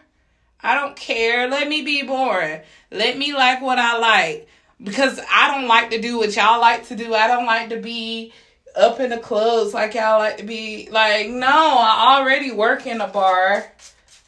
[0.62, 1.50] I don't care.
[1.50, 2.62] Let me be boring.
[2.90, 4.48] Let me like what I like
[4.82, 7.14] because I don't like to do what y'all like to do.
[7.14, 8.32] I don't like to be
[8.76, 10.90] up in the clubs like y'all like to be.
[10.92, 13.66] Like, no, I already work in a bar.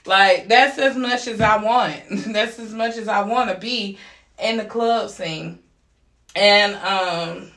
[0.06, 2.02] Like, that's as much as I want.
[2.34, 3.98] that's as much as I want to be
[4.40, 5.60] in the club scene.
[6.36, 7.52] And um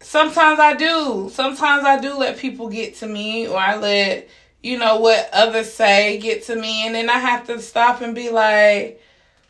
[0.00, 1.30] sometimes I do.
[1.32, 4.28] Sometimes I do let people get to me or I let
[4.62, 8.14] you know what others say get to me and then I have to stop and
[8.14, 9.00] be like,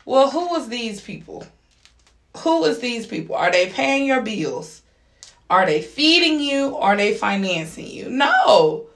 [0.05, 1.45] "Well, who was these people?
[2.37, 3.35] Who is these people?
[3.35, 4.81] Are they paying your bills?
[5.49, 6.75] Are they feeding you?
[6.77, 8.09] Are they financing you?
[8.09, 8.87] No.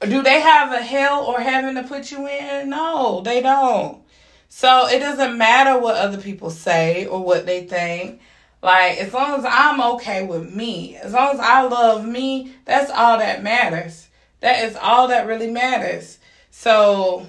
[0.00, 2.70] Do they have a hell or heaven to put you in?
[2.70, 4.02] No, they don't.
[4.48, 8.20] So it doesn't matter what other people say or what they think.
[8.62, 12.90] Like, as long as I'm okay with me, as long as I love me, that's
[12.90, 14.08] all that matters.
[14.40, 16.18] That is all that really matters.
[16.50, 17.26] So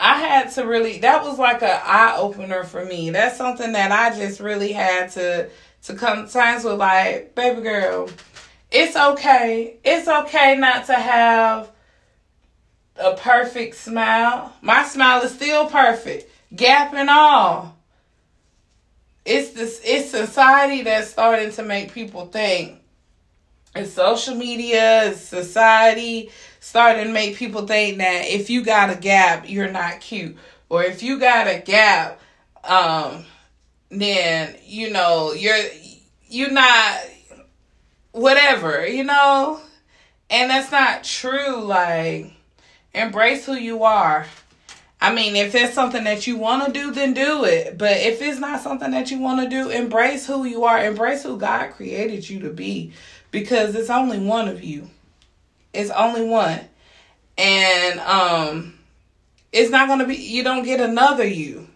[0.00, 3.10] I had to really that was like an eye opener for me.
[3.10, 5.50] That's something that I just really had to
[5.84, 8.08] to come to terms with like, baby girl,
[8.70, 9.78] it's okay.
[9.84, 11.70] It's okay not to have
[12.96, 14.54] a perfect smile.
[14.60, 17.76] My smile is still perfect, gap and all.
[19.24, 22.80] It's this it's society that's starting to make people think.
[23.74, 29.48] It's social media, society starting to make people think that if you got a gap,
[29.48, 30.36] you're not cute.
[30.68, 32.20] Or if you got a gap,
[32.64, 33.24] um,
[33.90, 35.58] then you know, you're
[36.28, 37.00] you're not
[38.12, 39.60] whatever, you know?
[40.30, 41.62] And that's not true.
[41.62, 42.32] Like
[42.94, 44.26] Embrace who you are.
[45.00, 47.78] I mean, if it's something that you want to do, then do it.
[47.78, 50.84] But if it's not something that you want to do, embrace who you are.
[50.84, 52.92] Embrace who God created you to be
[53.30, 54.90] because it's only one of you.
[55.72, 56.60] It's only one.
[57.36, 58.74] And um
[59.52, 61.67] it's not to be you don't get another you.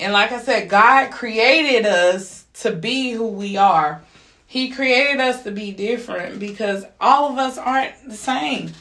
[0.00, 4.02] And like I said, God created us to be who we are.
[4.46, 8.72] He created us to be different because all of us aren't the same.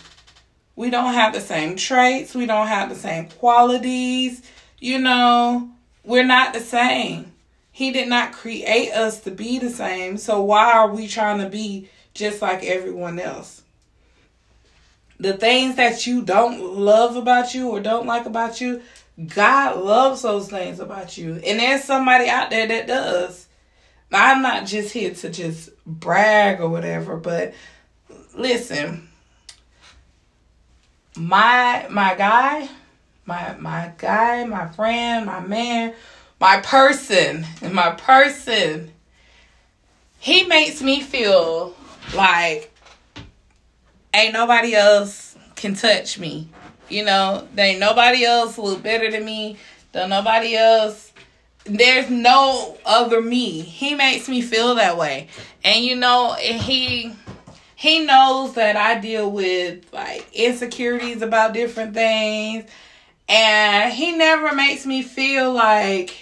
[0.76, 2.34] We don't have the same traits.
[2.34, 4.42] We don't have the same qualities.
[4.80, 5.70] You know,
[6.06, 7.34] we're not the same.
[7.72, 10.18] He did not create us to be the same.
[10.18, 13.62] So why are we trying to be just like everyone else?
[15.20, 18.82] The things that you don't love about you or don't like about you,
[19.28, 21.36] God loves those things about you.
[21.36, 23.48] And there's somebody out there that does.
[24.12, 27.54] I'm not just here to just brag or whatever, but
[28.34, 29.08] listen,
[31.16, 32.70] my my guy,
[33.26, 35.94] my my guy, my friend, my man,
[36.40, 38.92] my person, and my person,
[40.20, 41.76] he makes me feel
[42.16, 42.74] like
[44.14, 46.50] ain't nobody else can touch me.
[46.90, 49.58] You know, there ain't nobody else look better than me.
[49.92, 51.12] Don't nobody else.
[51.66, 53.62] There's no other me.
[53.62, 55.28] He makes me feel that way,
[55.64, 57.14] and you know, he
[57.80, 62.70] he knows that I deal with like insecurities about different things.
[63.30, 66.14] And he never makes me feel like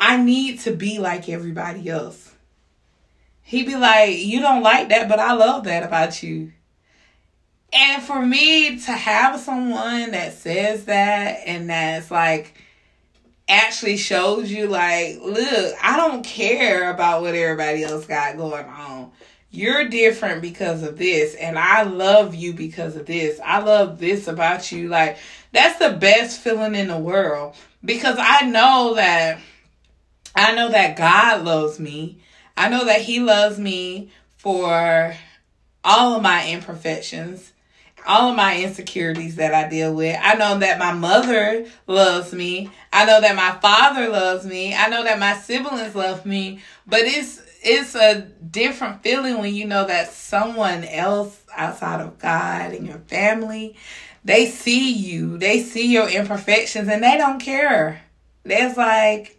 [0.00, 2.34] I need to be like everybody else.
[3.42, 6.52] He be like, You don't like that, but I love that about you.
[7.72, 12.54] And for me to have someone that says that and that's like
[13.48, 19.12] actually shows you like, look, I don't care about what everybody else got going on
[19.50, 23.40] you're different because of this and I love you because of this.
[23.42, 24.88] I love this about you.
[24.88, 25.18] Like
[25.52, 27.54] that's the best feeling in the world
[27.84, 29.38] because I know that
[30.34, 32.20] I know that God loves me.
[32.56, 35.14] I know that he loves me for
[35.82, 37.52] all of my imperfections,
[38.08, 40.18] all of my insecurities that I deal with.
[40.20, 42.70] I know that my mother loves me.
[42.92, 44.74] I know that my father loves me.
[44.74, 49.66] I know that my siblings love me, but it's it's a different feeling when you
[49.66, 53.76] know that someone else outside of God and your family,
[54.24, 58.00] they see you, they see your imperfections and they don't care.
[58.44, 59.37] That's like,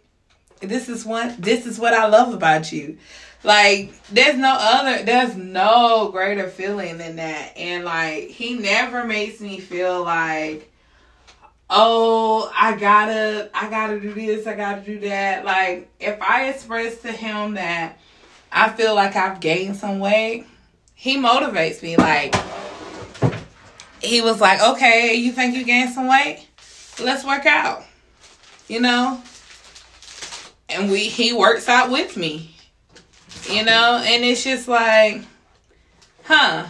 [0.60, 2.98] this is what this is what I love about you.
[3.42, 7.56] Like there's no other there's no greater feeling than that.
[7.56, 10.70] And like he never makes me feel like
[11.70, 15.44] oh, I gotta, I gotta do this, I gotta do that.
[15.44, 17.98] Like, if I express to him that
[18.52, 20.46] I feel like I've gained some weight,
[20.94, 21.96] he motivates me.
[21.96, 22.34] Like,
[24.02, 26.46] he was like, okay, you think you gained some weight?
[27.00, 27.84] Let's work out.
[28.68, 29.22] You know?
[30.72, 32.54] And we he works out with me.
[33.48, 35.22] You know, and it's just like,
[36.24, 36.66] huh.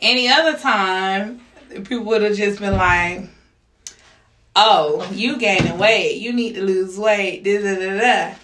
[0.00, 1.40] Any other time,
[1.70, 3.28] people would have just been like,
[4.54, 6.16] oh, you gaining weight.
[6.16, 7.44] You need to lose weight.
[7.44, 8.34] Da, da, da, da.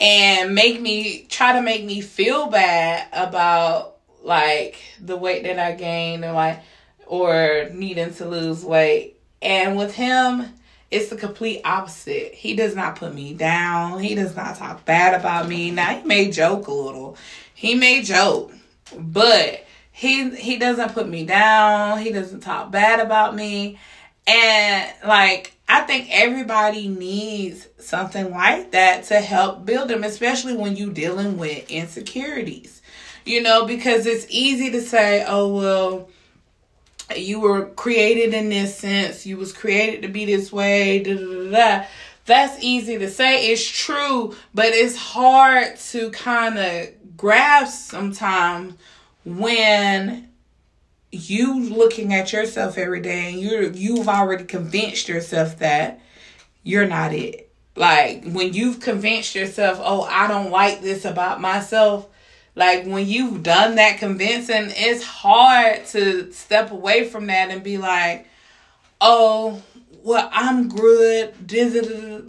[0.00, 5.72] And make me, try to make me feel bad about like the weight that I
[5.72, 6.60] gained or like,
[7.06, 9.16] or needing to lose weight.
[9.40, 10.52] And with him,
[10.92, 12.34] it's the complete opposite.
[12.34, 14.00] He does not put me down.
[14.00, 15.70] He does not talk bad about me.
[15.70, 17.16] Now he may joke a little.
[17.54, 18.52] He may joke,
[18.96, 21.98] but he he doesn't put me down.
[21.98, 23.78] He doesn't talk bad about me.
[24.26, 30.76] And like I think everybody needs something like that to help build them, especially when
[30.76, 32.82] you dealing with insecurities.
[33.24, 36.08] You know, because it's easy to say, "Oh, well,
[37.16, 39.26] you were created in this sense.
[39.26, 41.84] You was created to be this way." Da, da, da,
[42.24, 43.48] That's easy to say.
[43.48, 48.74] It's true, but it's hard to kind of grasp sometimes
[49.24, 50.28] when
[51.12, 56.00] you looking at yourself every day and you you've already convinced yourself that
[56.62, 57.50] you're not it.
[57.76, 62.08] Like when you've convinced yourself, "Oh, I don't like this about myself."
[62.54, 67.78] Like when you've done that convincing, it's hard to step away from that and be
[67.78, 68.26] like,
[69.00, 69.62] "Oh,
[70.02, 71.34] well, I'm good."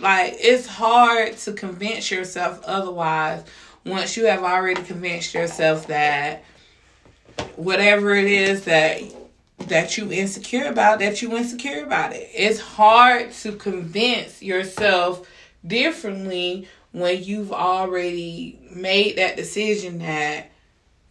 [0.02, 3.44] Like it's hard to convince yourself otherwise
[3.86, 6.44] once you have already convinced yourself that
[7.56, 9.02] whatever it is that
[9.60, 15.28] that you insecure about that you insecure about it it's hard to convince yourself
[15.66, 20.50] differently when you've already made that decision that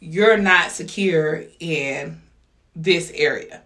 [0.01, 2.23] you're not secure in
[2.75, 3.61] this area.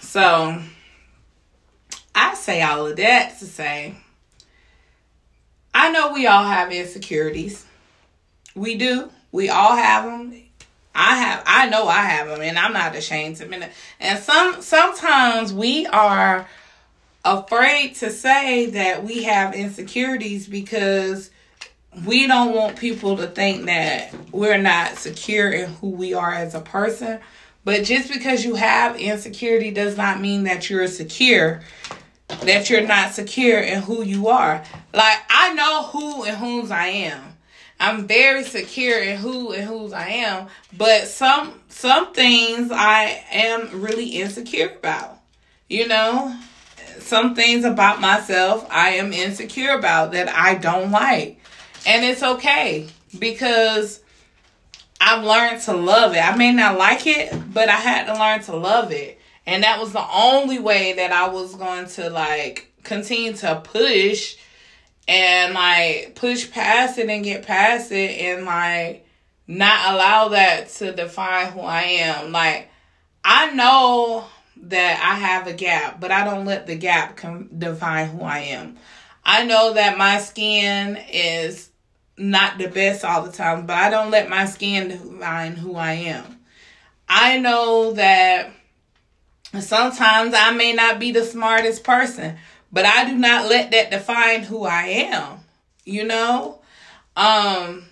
[0.00, 0.62] So
[2.14, 3.94] i say all of that to say
[5.74, 7.64] i know we all have insecurities.
[8.54, 9.10] We do.
[9.32, 10.46] We all have them
[10.96, 13.70] I have, I know I have them, and I'm not ashamed to admit it.
[14.00, 16.48] And some sometimes we are
[17.26, 21.30] afraid to say that we have insecurities because
[22.04, 26.54] we don't want people to think that we're not secure in who we are as
[26.54, 27.20] a person.
[27.64, 31.62] But just because you have insecurity does not mean that you're secure,
[32.42, 34.62] that you're not secure in who you are.
[34.94, 37.36] Like, I know who and whose I am.
[37.78, 40.46] I'm very secure in who and whose I am,
[40.76, 45.18] but some some things I am really insecure about.
[45.68, 46.38] You know,
[47.00, 51.38] some things about myself I am insecure about that I don't like.
[51.86, 52.88] And it's okay
[53.18, 54.00] because
[55.00, 56.18] I've learned to love it.
[56.18, 59.20] I may not like it, but I had to learn to love it.
[59.46, 64.36] And that was the only way that I was going to like continue to push
[65.06, 69.06] and like push past it and get past it and like
[69.46, 72.32] not allow that to define who I am.
[72.32, 72.68] Like
[73.24, 74.24] I know
[74.68, 78.38] that I have a gap, but I don't let the gap com- define who I
[78.38, 78.76] am.
[79.24, 81.70] I know that my skin is
[82.16, 85.92] not the best all the time, but I don't let my skin define who I
[85.92, 86.40] am.
[87.08, 88.50] I know that
[89.60, 92.36] sometimes I may not be the smartest person,
[92.72, 95.40] but I do not let that define who I am.
[95.84, 96.60] You know?
[97.16, 97.84] Um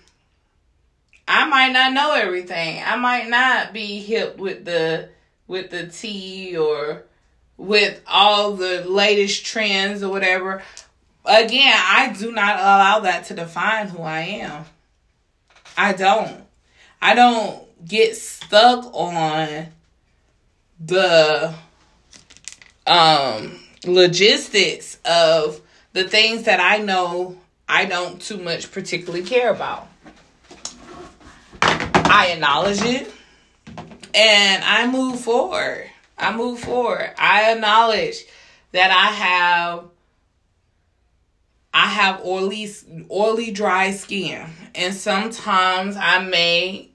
[1.27, 2.83] I might not know everything.
[2.85, 5.09] I might not be hip with the
[5.47, 7.03] with the tea or
[7.57, 10.61] with all the latest trends or whatever.
[11.25, 14.65] Again, I do not allow that to define who I am.
[15.77, 16.43] I don't.
[17.01, 19.67] I don't get stuck on
[20.79, 21.53] the
[22.87, 25.61] um logistics of
[25.93, 27.37] the things that I know
[27.67, 29.87] I don't too much particularly care about.
[31.61, 33.11] I acknowledge it
[34.15, 35.89] and I move forward.
[36.17, 37.11] I move forward.
[37.17, 38.25] I acknowledge
[38.71, 39.85] that I have
[41.73, 42.69] I have oily
[43.11, 46.89] oily dry skin and sometimes I may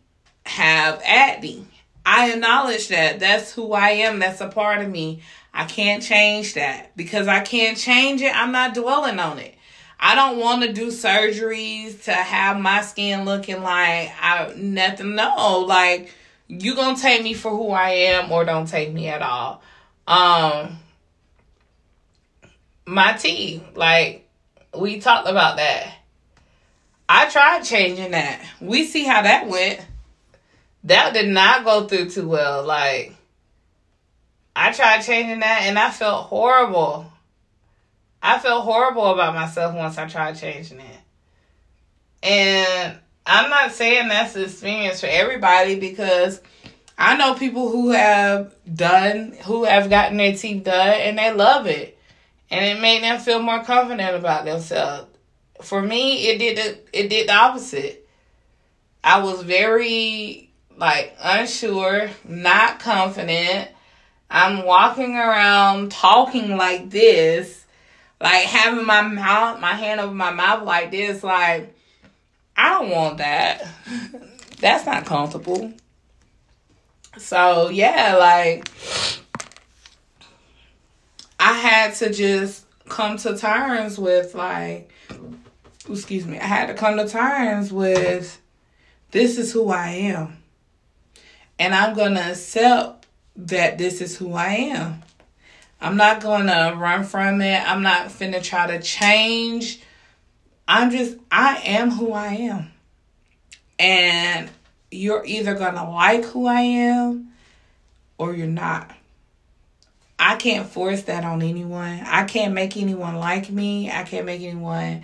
[0.47, 1.67] have acne.
[2.07, 3.21] I acknowledge that.
[3.21, 4.19] That's who I am.
[4.19, 5.21] That's a part of me.
[5.53, 8.35] I can't change that because I can't change it.
[8.35, 9.55] I'm not dwelling on it.
[9.99, 15.15] I don't want to do surgeries to have my skin looking like I nothing.
[15.15, 16.15] No, like
[16.51, 19.63] you gonna take me for who I am or don't take me at all.
[20.07, 20.79] Um,
[22.87, 24.29] my teeth, like
[24.77, 25.95] we talked about that.
[27.09, 28.45] I tried changing that.
[28.61, 29.81] We see how that went.
[30.85, 32.65] that did not go through too well.
[32.65, 33.15] Like,
[34.57, 37.13] I tried changing that and I felt horrible.
[38.23, 41.01] I felt horrible about myself once I tried changing it.
[42.23, 42.99] And
[43.31, 46.41] I'm not saying that's the experience for everybody because
[46.99, 51.67] I know people who have done, who have gotten their teeth done and they love
[51.67, 51.97] it.
[52.51, 55.07] And it made them feel more confident about themselves.
[55.63, 58.09] For me, it did the, it did the opposite.
[59.05, 63.69] I was very like unsure, not confident.
[64.29, 67.65] I'm walking around talking like this,
[68.21, 71.77] like having my mouth, my hand over my mouth like this, like
[72.61, 73.67] I don't want that.
[74.59, 75.73] That's not comfortable.
[77.17, 78.71] So yeah, like
[81.39, 84.91] I had to just come to terms with like
[85.89, 88.39] excuse me, I had to come to terms with
[89.11, 90.37] this is who I am.
[91.59, 93.07] And I'm going to accept
[93.37, 95.03] that this is who I am.
[95.81, 97.67] I'm not going to run from it.
[97.67, 99.81] I'm not finna try to change.
[100.73, 102.71] I'm just, I am who I am.
[103.81, 104.49] And
[104.93, 107.33] you're either going to like who I am
[108.19, 108.89] or you're not.
[110.17, 112.03] I can't force that on anyone.
[112.07, 113.91] I can't make anyone like me.
[113.91, 115.03] I can't make anyone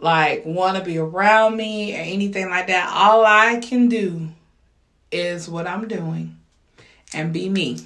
[0.00, 2.88] like want to be around me or anything like that.
[2.94, 4.28] All I can do
[5.10, 6.38] is what I'm doing
[7.12, 7.78] and be me.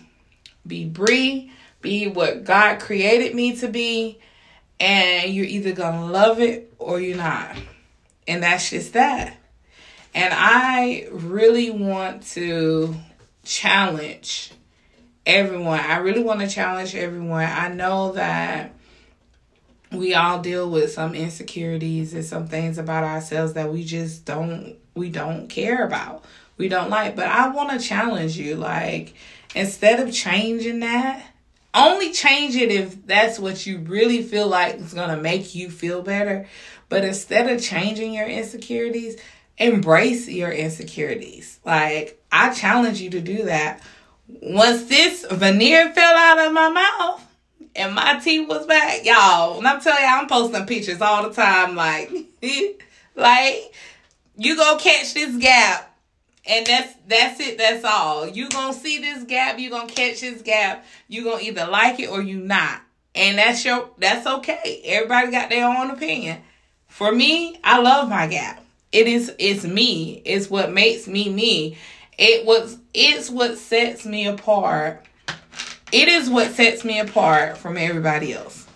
[0.66, 1.51] Be Bree,
[1.81, 4.18] be what God created me to be,
[4.79, 7.57] and you're either to love it or you're not.
[8.29, 9.37] And that's just that.
[10.14, 12.95] And I really want to
[13.45, 14.53] challenge
[15.24, 15.81] everyone.
[15.81, 17.45] I really want to challenge everyone.
[17.45, 18.72] I know that
[19.93, 24.77] we all deal with some insecurities and some things about ourselves that we just don't
[24.95, 26.24] we don't care about.
[26.57, 27.16] We don't like.
[27.16, 29.14] But I want to challenge you like
[29.55, 31.24] instead of changing that,
[31.77, 35.70] only change it if that's what you really feel like is going to make you
[35.70, 36.47] feel better.
[36.89, 39.20] But instead of changing your insecurities,
[39.59, 41.59] embrace your insecurities.
[41.64, 43.83] Like, I challenge you to do that.
[44.29, 47.27] Once this veneer fell out of my mouth
[47.74, 51.35] and my teeth was back, y'all, and I'm telling y'all, I'm posting pictures all the
[51.35, 52.11] time, like,
[53.14, 53.74] like,
[54.37, 55.95] you gonna catch this gap.
[56.49, 58.28] And that's that's it, that's all.
[58.28, 62.09] You gonna see this gap, you gonna catch this gap, you gonna either like it
[62.09, 62.82] or you not.
[63.14, 64.82] And that's your that's okay.
[64.84, 66.40] Everybody got their own opinion.
[66.88, 68.64] For me, I love my gap.
[68.92, 70.22] It is it's me.
[70.24, 71.78] It's what makes me me.
[72.16, 75.05] It was it's what sets me apart.
[75.92, 78.66] It is what sets me apart from everybody else.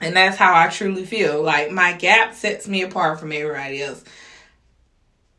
[0.00, 1.42] And that's how I truly feel.
[1.42, 4.04] Like my gap sets me apart from everybody else.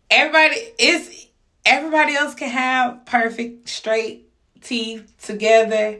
[0.10, 1.25] Everybody is
[1.66, 4.30] everybody else can have perfect straight
[4.62, 6.00] teeth together,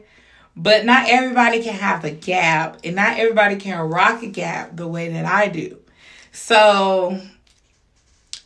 [0.56, 4.88] but not everybody can have a gap and not everybody can rock a gap the
[4.88, 5.78] way that I do.
[6.32, 7.20] So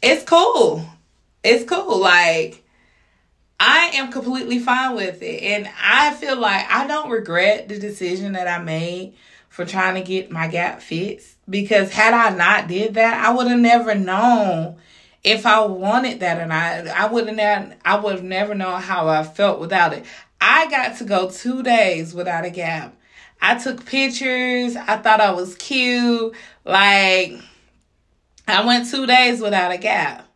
[0.02, 0.84] it's cool.
[1.42, 1.98] It's cool.
[1.98, 2.64] Like,
[3.58, 5.42] I am completely fine with it.
[5.42, 9.14] And I feel like I don't regret the decision that I made
[9.48, 11.36] for trying to get my gap fixed.
[11.48, 14.76] Because had I not did that, I would have never known
[15.22, 16.88] if I wanted that or not.
[16.88, 20.04] I wouldn't have I would have never known how I felt without it.
[20.40, 22.96] I got to go two days without a gap.
[23.42, 24.76] I took pictures.
[24.76, 26.34] I thought I was cute.
[26.64, 27.34] Like
[28.48, 30.26] I went two days without a gap.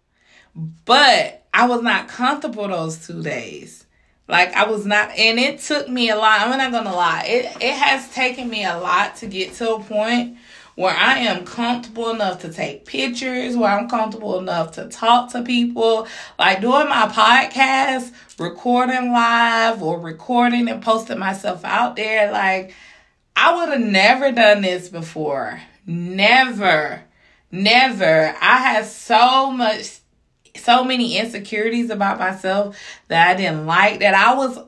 [0.84, 3.86] But I was not comfortable those two days.
[4.28, 6.40] Like I was not and it took me a lot.
[6.40, 7.24] I'm not gonna lie.
[7.26, 10.38] It it has taken me a lot to get to a point
[10.74, 15.42] where I am comfortable enough to take pictures, where I'm comfortable enough to talk to
[15.42, 16.08] people.
[16.38, 22.32] Like doing my podcast, recording live or recording and posting myself out there.
[22.32, 22.74] Like
[23.36, 25.60] I would have never done this before.
[25.86, 27.02] Never.
[27.50, 28.34] Never.
[28.40, 29.98] I had so much,
[30.56, 32.76] so many insecurities about myself
[33.08, 34.58] that I didn't like that I was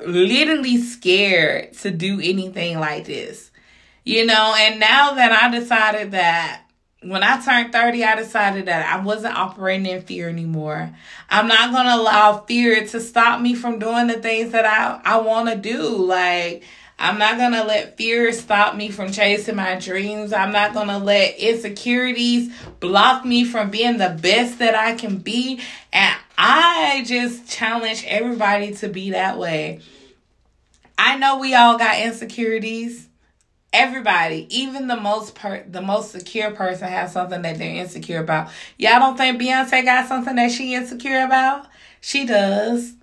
[0.00, 3.47] literally scared to do anything like this.
[4.08, 6.62] You know, and now that I decided that
[7.02, 10.96] when I turned 30, I decided that I wasn't operating in fear anymore.
[11.28, 14.98] I'm not going to allow fear to stop me from doing the things that I,
[15.04, 15.82] I want to do.
[15.82, 16.62] Like,
[16.98, 20.32] I'm not going to let fear stop me from chasing my dreams.
[20.32, 22.50] I'm not going to let insecurities
[22.80, 25.60] block me from being the best that I can be.
[25.92, 29.80] And I just challenge everybody to be that way.
[30.96, 33.07] I know we all got insecurities.
[33.72, 38.48] Everybody, even the most per the most secure person has something that they're insecure about.
[38.78, 41.66] Y'all don't think Beyonce got something that she insecure about?
[42.00, 42.94] She does.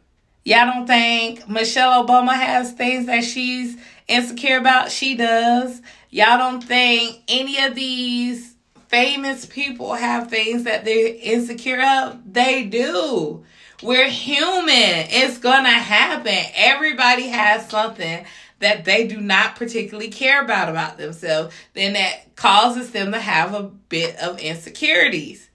[0.44, 4.92] Y'all don't think Michelle Obama has things that she's insecure about?
[4.92, 5.82] She does.
[6.10, 8.56] Y'all don't think any of these
[8.88, 12.22] famous people have things that they're insecure of?
[12.32, 13.44] They do.
[13.84, 15.08] We're human.
[15.10, 16.38] It's gonna happen.
[16.56, 18.26] Everybody has something
[18.60, 23.54] that they do not particularly care about about themselves, then that causes them to have
[23.54, 25.50] a bit of insecurities.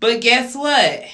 [0.00, 1.04] But guess what?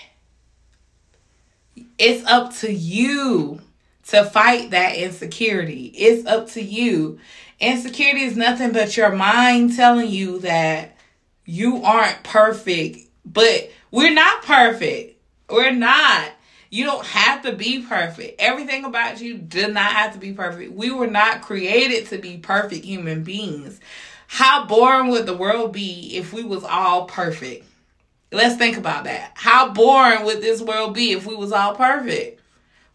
[1.99, 3.61] It's up to you
[4.09, 5.86] to fight that insecurity.
[5.97, 7.18] It's up to you.
[7.61, 10.97] Insecurity is nothing but your mind telling you that
[11.45, 15.20] you aren't perfect, but we're not perfect.
[15.49, 16.30] We're not.
[16.73, 18.41] You don't have to be perfect.
[18.41, 20.73] Everything about you did not have to be perfect.
[20.73, 23.79] We were not created to be perfect human beings.
[24.27, 27.66] How boring would the world be if we was all perfect?
[28.33, 29.33] Let's think about that.
[29.35, 32.41] How boring would this world be if we was all perfect?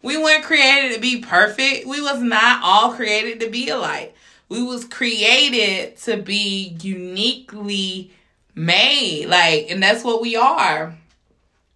[0.02, 1.86] We weren't created to be perfect.
[1.86, 4.12] We was not all created to be alike.
[4.48, 8.10] We was created to be uniquely
[8.56, 9.26] made.
[9.26, 10.96] Like, and that's what we are.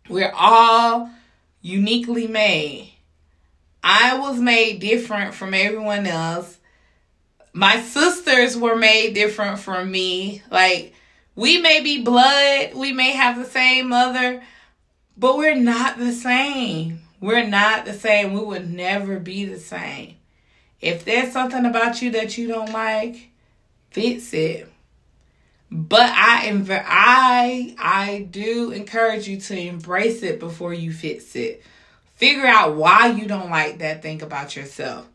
[0.09, 1.12] We're all
[1.63, 2.93] uniquely made.
[3.83, 6.59] I was made different from everyone else.
[7.53, 10.43] My sisters were made different from me.
[10.51, 10.95] Like,
[11.35, 14.43] we may be blood, we may have the same mother,
[15.17, 17.01] but we're not the same.
[17.21, 18.33] We're not the same.
[18.33, 20.17] We would never be the same.
[20.81, 23.31] If there's something about you that you don't like,
[23.91, 24.72] fix it.
[25.75, 31.63] But I inv- I I do encourage you to embrace it before you fix it.
[32.17, 35.09] Figure out why you don't like that thing about yourself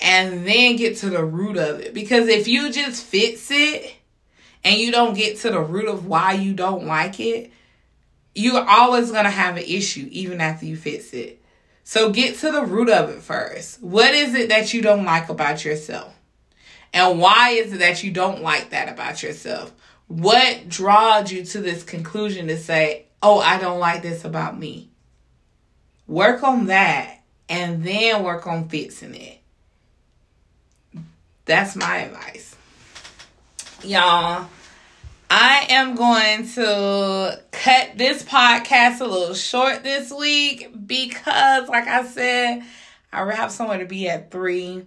[0.00, 1.94] and then get to the root of it.
[1.94, 3.94] Because if you just fix it
[4.64, 7.52] and you don't get to the root of why you don't like it,
[8.34, 11.40] you're always going to have an issue even after you fix it.
[11.84, 13.80] So get to the root of it first.
[13.80, 16.12] What is it that you don't like about yourself?
[16.92, 19.72] And why is it that you don't like that about yourself?
[20.10, 24.90] What draws you to this conclusion to say, oh, I don't like this about me?
[26.08, 29.38] Work on that and then work on fixing it.
[31.44, 32.56] That's my advice.
[33.84, 34.48] Y'all,
[35.30, 42.04] I am going to cut this podcast a little short this week because, like I
[42.04, 42.64] said,
[43.12, 44.84] I have somewhere to be at 3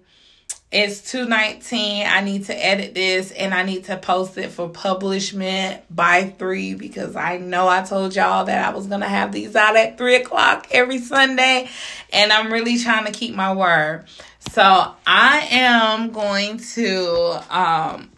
[0.74, 2.07] it's 219.
[2.07, 6.74] I need to edit this and I need to post it for publishment by 3
[6.74, 9.99] because I know I told y'all that I was going to have these out at
[9.99, 11.69] 3 o'clock every Sunday.
[12.11, 14.05] And I'm really trying to keep my word.
[14.51, 14.63] So
[15.05, 18.09] I am going to, um,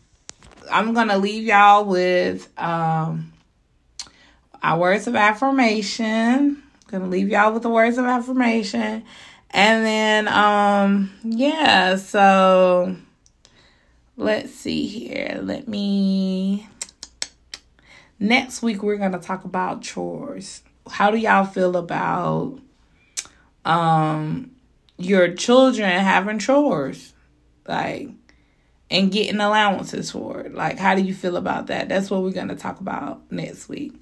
[0.72, 3.34] I'm going to leave y'all with, um,
[4.64, 6.06] our words of affirmation.
[6.06, 9.04] I'm going to leave y'all with the words of affirmation.
[9.56, 12.94] And then, um, yeah, so
[14.18, 15.40] let's see here.
[15.42, 16.68] Let me.
[18.20, 20.62] Next week, we're going to talk about chores.
[20.92, 22.60] How do y'all feel about
[23.64, 24.52] um
[24.98, 27.14] your children having chores?
[27.66, 28.10] Like,
[28.92, 30.54] and getting allowances for it.
[30.54, 31.88] Like, how do you feel about that?
[31.88, 33.94] That's what we're going to talk about next week.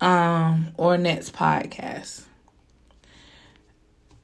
[0.00, 2.24] Um, or next podcast.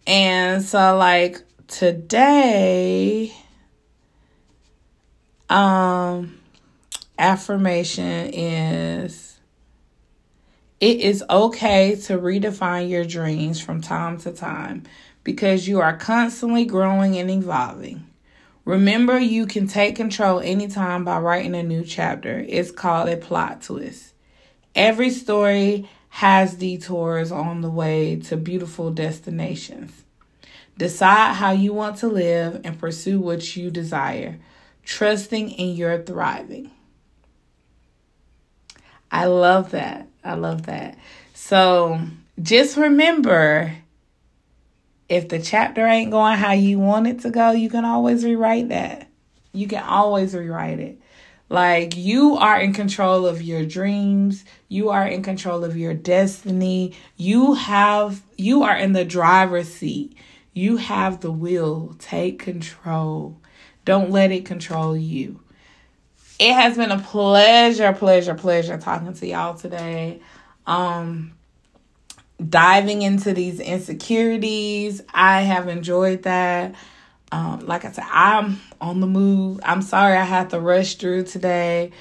[0.06, 3.34] And so like today
[5.48, 6.38] um
[7.18, 9.38] affirmation is
[10.80, 14.84] it is okay to redefine your dreams from time to time
[15.24, 18.06] because you are constantly growing and evolving.
[18.64, 22.44] Remember, you can take control anytime by writing a new chapter.
[22.48, 24.12] It's called a plot twist.
[24.74, 29.92] Every story has detours on the way to beautiful destinations.
[30.78, 34.38] Decide how you want to live and pursue what you desire,
[34.82, 36.70] trusting in your thriving.
[39.10, 40.08] I love that.
[40.24, 40.96] I love that.
[41.34, 42.00] So
[42.40, 43.74] just remember
[45.10, 48.70] if the chapter ain't going how you want it to go, you can always rewrite
[48.70, 49.06] that.
[49.52, 50.98] You can always rewrite it.
[51.48, 56.94] Like you are in control of your dreams, you are in control of your destiny.
[57.16, 60.16] You have you are in the driver's seat.
[60.52, 61.94] You have the will.
[61.98, 63.40] Take control.
[63.84, 65.40] Don't let it control you.
[66.38, 70.20] It has been a pleasure, pleasure, pleasure talking to y'all today.
[70.66, 71.36] Um
[72.44, 75.00] diving into these insecurities.
[75.14, 76.74] I have enjoyed that.
[77.32, 79.60] Um, like I said, I'm on the move.
[79.62, 81.92] I'm sorry I had to rush through today.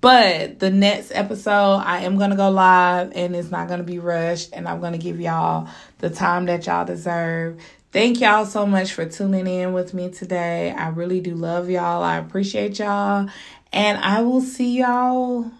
[0.00, 3.84] But the next episode, I am going to go live and it's not going to
[3.84, 4.50] be rushed.
[4.54, 7.60] And I'm going to give y'all the time that y'all deserve.
[7.92, 10.70] Thank y'all so much for tuning in with me today.
[10.70, 12.02] I really do love y'all.
[12.02, 13.28] I appreciate y'all.
[13.72, 15.50] And I will see y'all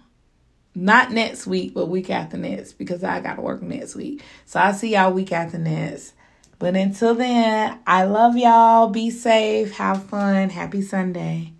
[0.75, 4.23] not next week, but week after next because I got to work next week.
[4.45, 6.15] So I'll see y'all week after next.
[6.59, 8.89] But until then, I love y'all.
[8.89, 9.73] Be safe.
[9.73, 10.51] Have fun.
[10.51, 11.56] Happy Sunday.